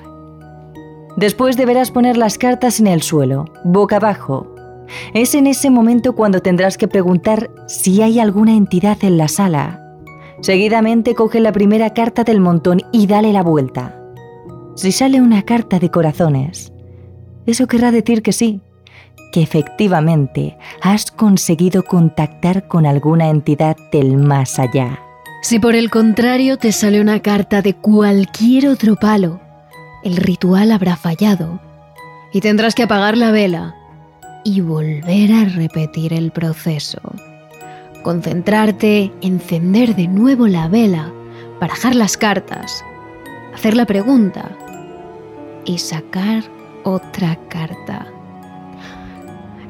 Después 1.16 1.58
deberás 1.58 1.90
poner 1.90 2.16
las 2.16 2.38
cartas 2.38 2.80
en 2.80 2.86
el 2.86 3.02
suelo, 3.02 3.44
boca 3.64 3.96
abajo. 3.96 4.46
Es 5.12 5.34
en 5.34 5.46
ese 5.46 5.68
momento 5.68 6.14
cuando 6.14 6.40
tendrás 6.40 6.78
que 6.78 6.88
preguntar 6.88 7.50
si 7.66 8.00
hay 8.00 8.18
alguna 8.18 8.56
entidad 8.56 8.96
en 9.02 9.18
la 9.18 9.28
sala. 9.28 9.86
Seguidamente 10.40 11.14
coge 11.14 11.38
la 11.40 11.52
primera 11.52 11.92
carta 11.92 12.24
del 12.24 12.40
montón 12.40 12.80
y 12.92 13.08
dale 13.08 13.30
la 13.32 13.42
vuelta. 13.42 14.00
Si 14.74 14.90
sale 14.90 15.20
una 15.20 15.42
carta 15.42 15.78
de 15.78 15.90
corazones, 15.90 16.72
eso 17.44 17.66
querrá 17.66 17.90
decir 17.90 18.22
que 18.22 18.32
sí, 18.32 18.62
que 19.32 19.42
efectivamente 19.42 20.56
has 20.82 21.10
conseguido 21.10 21.84
contactar 21.84 22.66
con 22.68 22.86
alguna 22.86 23.28
entidad 23.28 23.76
del 23.92 24.16
más 24.16 24.58
allá. 24.58 25.00
Si 25.42 25.58
por 25.58 25.74
el 25.74 25.90
contrario 25.90 26.58
te 26.58 26.70
sale 26.72 27.00
una 27.00 27.20
carta 27.20 27.62
de 27.62 27.74
cualquier 27.74 28.68
otro 28.68 28.96
palo, 28.96 29.40
el 30.04 30.16
ritual 30.16 30.70
habrá 30.70 30.96
fallado 30.96 31.60
y 32.32 32.40
tendrás 32.40 32.74
que 32.74 32.82
apagar 32.82 33.16
la 33.16 33.30
vela 33.30 33.74
y 34.44 34.60
volver 34.60 35.32
a 35.32 35.44
repetir 35.44 36.12
el 36.12 36.30
proceso. 36.30 37.00
Concentrarte, 38.02 39.12
encender 39.20 39.94
de 39.94 40.08
nuevo 40.08 40.46
la 40.46 40.68
vela, 40.68 41.12
barajar 41.60 41.94
las 41.94 42.16
cartas, 42.16 42.84
hacer 43.54 43.76
la 43.76 43.86
pregunta 43.86 44.50
y 45.64 45.78
sacar 45.78 46.44
otra 46.84 47.36
carta. 47.48 48.09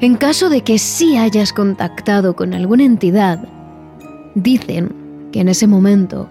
En 0.01 0.15
caso 0.15 0.49
de 0.49 0.61
que 0.61 0.79
sí 0.79 1.15
hayas 1.15 1.53
contactado 1.53 2.35
con 2.35 2.55
alguna 2.55 2.83
entidad, 2.83 3.47
dicen 4.33 4.95
que 5.31 5.41
en 5.41 5.49
ese 5.49 5.67
momento 5.67 6.27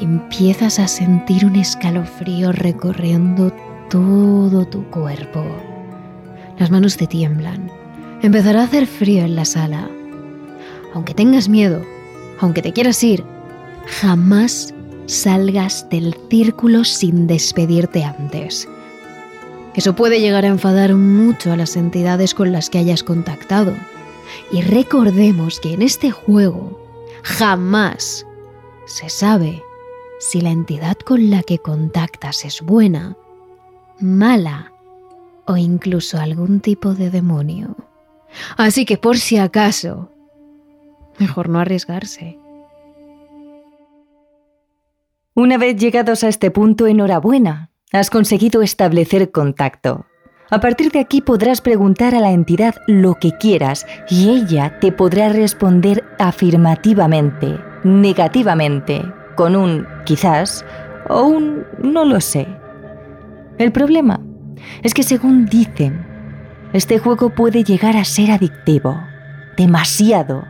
empiezas 0.00 0.78
a 0.78 0.88
sentir 0.88 1.44
un 1.44 1.56
escalofrío 1.56 2.50
recorriendo 2.50 3.52
todo 3.90 4.64
tu 4.64 4.84
cuerpo. 4.84 5.44
Las 6.58 6.70
manos 6.70 6.96
te 6.96 7.06
tiemblan. 7.06 7.70
Empezará 8.22 8.62
a 8.62 8.64
hacer 8.64 8.86
frío 8.86 9.22
en 9.22 9.36
la 9.36 9.44
sala. 9.44 9.90
Aunque 10.94 11.12
tengas 11.12 11.50
miedo, 11.50 11.82
aunque 12.40 12.62
te 12.62 12.72
quieras 12.72 13.04
ir, 13.04 13.22
jamás 14.00 14.72
salgas 15.04 15.86
del 15.90 16.16
círculo 16.30 16.84
sin 16.84 17.26
despedirte 17.26 18.02
antes. 18.02 18.66
Eso 19.78 19.94
puede 19.94 20.20
llegar 20.20 20.44
a 20.44 20.48
enfadar 20.48 20.96
mucho 20.96 21.52
a 21.52 21.56
las 21.56 21.76
entidades 21.76 22.34
con 22.34 22.50
las 22.50 22.68
que 22.68 22.78
hayas 22.78 23.04
contactado. 23.04 23.76
Y 24.50 24.60
recordemos 24.60 25.60
que 25.60 25.72
en 25.72 25.82
este 25.82 26.10
juego 26.10 26.84
jamás 27.22 28.26
se 28.86 29.08
sabe 29.08 29.62
si 30.18 30.40
la 30.40 30.50
entidad 30.50 30.96
con 30.96 31.30
la 31.30 31.44
que 31.44 31.60
contactas 31.60 32.44
es 32.44 32.60
buena, 32.60 33.16
mala 34.00 34.72
o 35.46 35.56
incluso 35.56 36.18
algún 36.18 36.58
tipo 36.58 36.94
de 36.94 37.10
demonio. 37.10 37.76
Así 38.56 38.84
que 38.84 38.98
por 38.98 39.16
si 39.16 39.38
acaso, 39.38 40.10
mejor 41.18 41.48
no 41.48 41.60
arriesgarse. 41.60 42.36
Una 45.34 45.56
vez 45.56 45.76
llegados 45.76 46.24
a 46.24 46.28
este 46.28 46.50
punto, 46.50 46.88
enhorabuena, 46.88 47.70
has 47.92 48.10
conseguido 48.10 48.62
establecer 48.62 49.30
contacto. 49.30 50.06
A 50.50 50.60
partir 50.60 50.90
de 50.90 51.00
aquí 51.00 51.20
podrás 51.20 51.60
preguntar 51.60 52.14
a 52.14 52.20
la 52.20 52.32
entidad 52.32 52.74
lo 52.86 53.14
que 53.14 53.32
quieras 53.32 53.86
y 54.08 54.30
ella 54.30 54.78
te 54.80 54.92
podrá 54.92 55.28
responder 55.28 56.04
afirmativamente, 56.18 57.58
negativamente, 57.84 59.02
con 59.36 59.56
un 59.56 59.86
quizás 60.04 60.64
o 61.08 61.24
un 61.24 61.66
no 61.82 62.04
lo 62.04 62.20
sé. 62.20 62.46
El 63.58 63.72
problema 63.72 64.20
es 64.82 64.94
que 64.94 65.02
según 65.02 65.46
dicen, 65.46 66.06
este 66.72 66.98
juego 66.98 67.30
puede 67.30 67.62
llegar 67.62 67.96
a 67.96 68.04
ser 68.04 68.30
adictivo, 68.30 68.98
demasiado. 69.56 70.44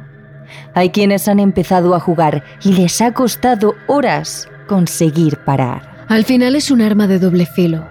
Hay 0.74 0.90
quienes 0.90 1.29
han 1.29 1.40
empezado 1.40 1.94
a 1.94 2.01
jugar 2.01 2.44
y 2.62 2.72
les 2.72 3.01
ha 3.03 3.12
costado 3.12 3.74
horas 3.88 4.48
conseguir 4.68 5.38
parar. 5.38 5.97
Al 6.08 6.24
final 6.24 6.56
es 6.56 6.70
un 6.70 6.80
arma 6.80 7.06
de 7.06 7.18
doble 7.18 7.44
filo. 7.44 7.86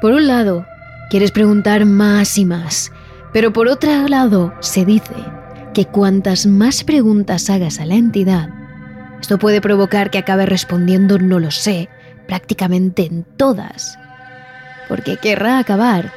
Por 0.00 0.12
un 0.12 0.28
lado, 0.28 0.66
quieres 1.10 1.32
preguntar 1.32 1.84
más 1.84 2.38
y 2.38 2.44
más, 2.44 2.92
pero 3.32 3.52
por 3.52 3.66
otro 3.66 4.06
lado 4.06 4.54
se 4.60 4.84
dice 4.84 5.14
que 5.74 5.84
cuantas 5.84 6.46
más 6.46 6.84
preguntas 6.84 7.50
hagas 7.50 7.80
a 7.80 7.86
la 7.86 7.94
entidad, 7.94 8.50
esto 9.20 9.38
puede 9.38 9.60
provocar 9.60 10.10
que 10.10 10.18
acabe 10.18 10.46
respondiendo 10.46 11.18
no 11.18 11.40
lo 11.40 11.50
sé 11.50 11.88
prácticamente 12.28 13.06
en 13.06 13.24
todas, 13.36 13.98
porque 14.88 15.16
querrá 15.16 15.58
acabar 15.58 16.12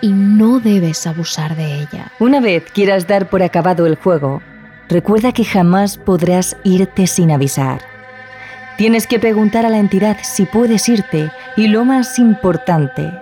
y 0.00 0.12
no 0.12 0.60
debes 0.60 1.06
abusar 1.08 1.56
de 1.56 1.80
ella. 1.80 2.12
Una 2.20 2.40
vez 2.40 2.64
quieras 2.72 3.08
dar 3.08 3.28
por 3.28 3.42
acabado 3.42 3.84
el 3.86 3.96
juego, 3.96 4.40
recuerda 4.88 5.32
que 5.32 5.44
jamás 5.44 5.98
podrás 5.98 6.56
irte 6.62 7.08
sin 7.08 7.32
avisar. 7.32 7.97
Tienes 8.78 9.08
que 9.08 9.18
preguntar 9.18 9.66
a 9.66 9.70
la 9.70 9.78
entidad 9.78 10.18
si 10.22 10.46
puedes 10.46 10.88
irte 10.88 11.32
y 11.56 11.66
lo 11.66 11.84
más 11.84 12.16
importante, 12.20 13.12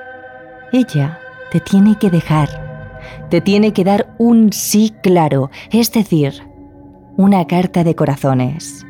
ella 0.71 1.19
te 1.51 1.61
tiene 1.61 1.97
que 1.99 2.11
dejar. 2.11 2.51
Te 3.31 3.41
tiene 3.41 3.73
que 3.73 3.83
dar 3.83 4.07
un 4.19 4.53
sí 4.53 4.95
claro, 5.03 5.51
es 5.71 5.91
decir, 5.93 6.43
una 7.17 7.47
carta 7.47 7.85
de 7.85 7.95
corazones. 7.95 8.85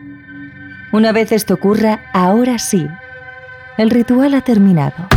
Una 0.92 1.12
vez 1.12 1.30
esto 1.30 1.54
ocurra, 1.54 2.00
ahora 2.12 2.58
sí, 2.58 2.88
el 3.78 3.88
ritual 3.88 4.34
ha 4.34 4.40
terminado. 4.40 5.15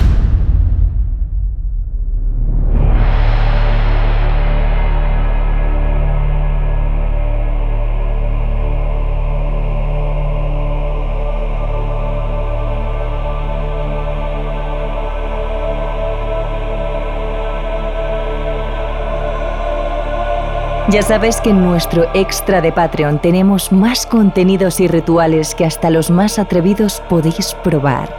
Ya 20.91 21.03
sabes 21.03 21.39
que 21.39 21.51
en 21.51 21.61
nuestro 21.61 22.09
extra 22.15 22.61
de 22.61 22.71
Patreon 22.71 23.19
tenemos 23.19 23.71
más 23.71 24.07
contenidos 24.07 24.79
y 24.79 24.87
rituales 24.87 25.53
que 25.53 25.63
hasta 25.63 25.91
los 25.91 26.09
más 26.09 26.39
atrevidos 26.39 27.03
podéis 27.07 27.55
probar. 27.63 28.09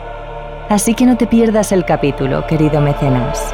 Así 0.68 0.94
que 0.94 1.04
no 1.04 1.16
te 1.16 1.26
pierdas 1.26 1.72
el 1.72 1.84
capítulo, 1.84 2.46
querido 2.46 2.80
mecenas. 2.80 3.52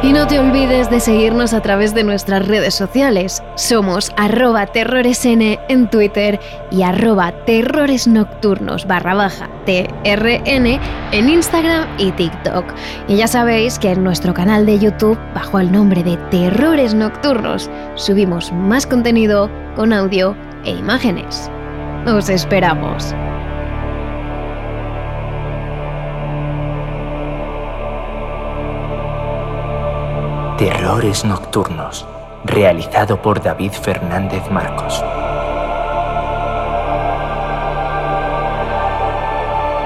Y 0.00 0.12
no 0.12 0.28
te 0.28 0.38
olvides 0.38 0.88
de 0.90 1.00
seguirnos 1.00 1.52
a 1.52 1.60
través 1.60 1.92
de 1.92 2.04
nuestras 2.04 2.46
redes 2.46 2.74
sociales. 2.74 3.42
Somos 3.56 4.12
arroba 4.16 4.66
terroresn 4.66 5.42
en 5.42 5.90
Twitter 5.90 6.38
y 6.70 6.82
arroba 6.82 7.32
terroresnocturnos 7.44 8.86
barra 8.86 9.28
TRN 9.66 10.80
en 11.12 11.28
Instagram 11.28 11.88
y 11.98 12.12
TikTok. 12.12 12.64
Y 13.08 13.16
ya 13.16 13.26
sabéis 13.26 13.78
que 13.80 13.90
en 13.90 14.04
nuestro 14.04 14.32
canal 14.32 14.66
de 14.66 14.78
YouTube, 14.78 15.18
bajo 15.34 15.58
el 15.58 15.72
nombre 15.72 16.04
de 16.04 16.16
Terrores 16.30 16.94
Nocturnos, 16.94 17.68
subimos 17.96 18.52
más 18.52 18.86
contenido 18.86 19.50
con 19.74 19.92
audio 19.92 20.36
e 20.64 20.70
imágenes. 20.70 21.50
Os 22.06 22.28
esperamos. 22.28 23.14
Terrores 30.58 31.24
Nocturnos, 31.24 32.04
realizado 32.44 33.22
por 33.22 33.40
David 33.40 33.70
Fernández 33.70 34.42
Marcos. 34.50 35.04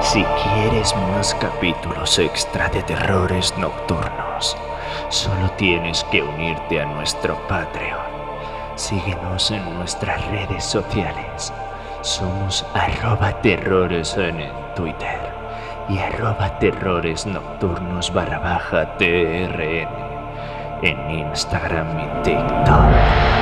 Si 0.00 0.24
quieres 0.24 0.96
más 0.96 1.34
capítulos 1.34 2.18
extra 2.18 2.70
de 2.70 2.82
Terrores 2.84 3.52
Nocturnos, 3.58 4.56
solo 5.10 5.50
tienes 5.58 6.04
que 6.04 6.22
unirte 6.22 6.80
a 6.80 6.86
nuestro 6.86 7.36
Patreon. 7.48 8.00
Síguenos 8.74 9.50
en 9.50 9.74
nuestras 9.74 10.26
redes 10.28 10.64
sociales. 10.64 11.52
Somos 12.00 12.64
arroba 12.72 13.42
terrores 13.42 14.16
en 14.16 14.50
Twitter 14.74 15.20
y 15.90 15.98
arroba 15.98 16.58
terrores 16.58 17.26
nocturnos 17.26 18.10
barra 18.14 18.38
baja 18.38 18.96
TRN 18.96 20.11
en 20.82 21.10
Instagram 21.10 21.98
y 21.98 22.22
TikTok. 22.22 23.41